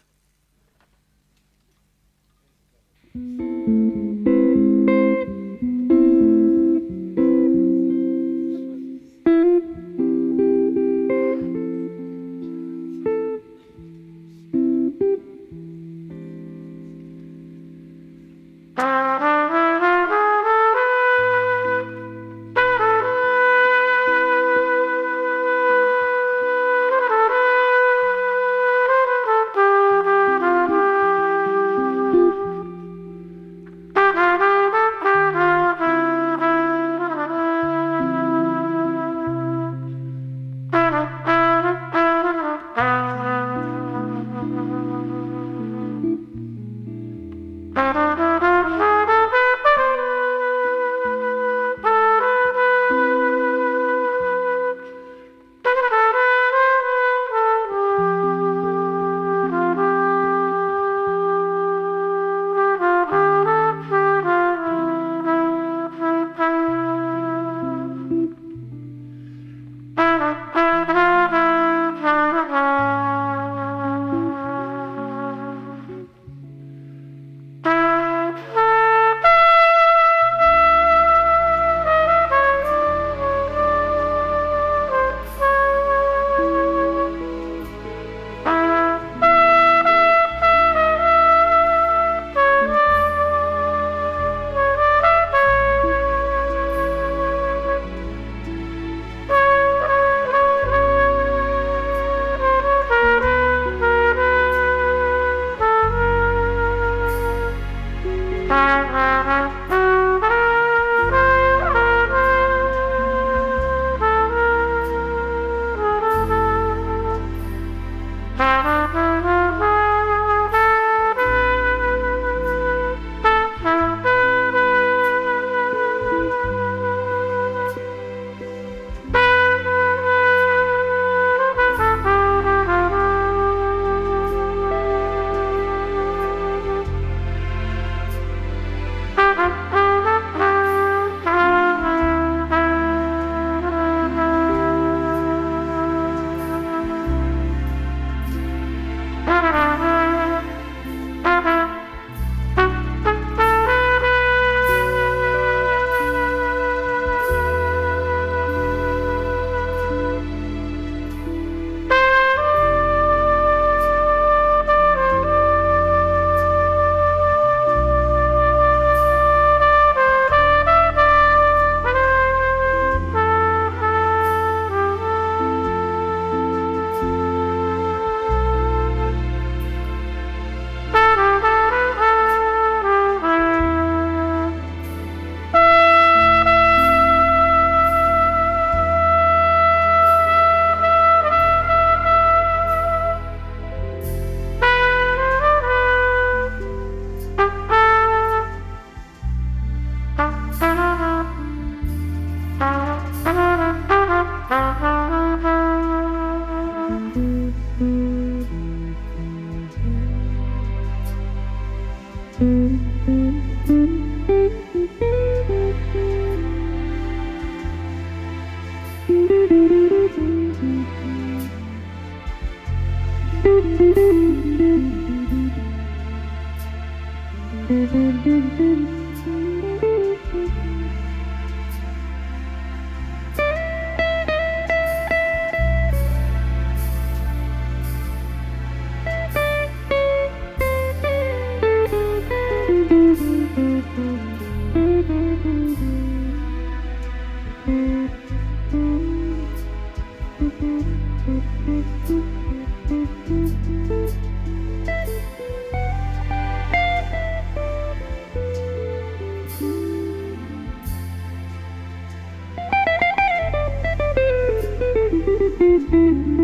Mm-hmm. 265.93 266.42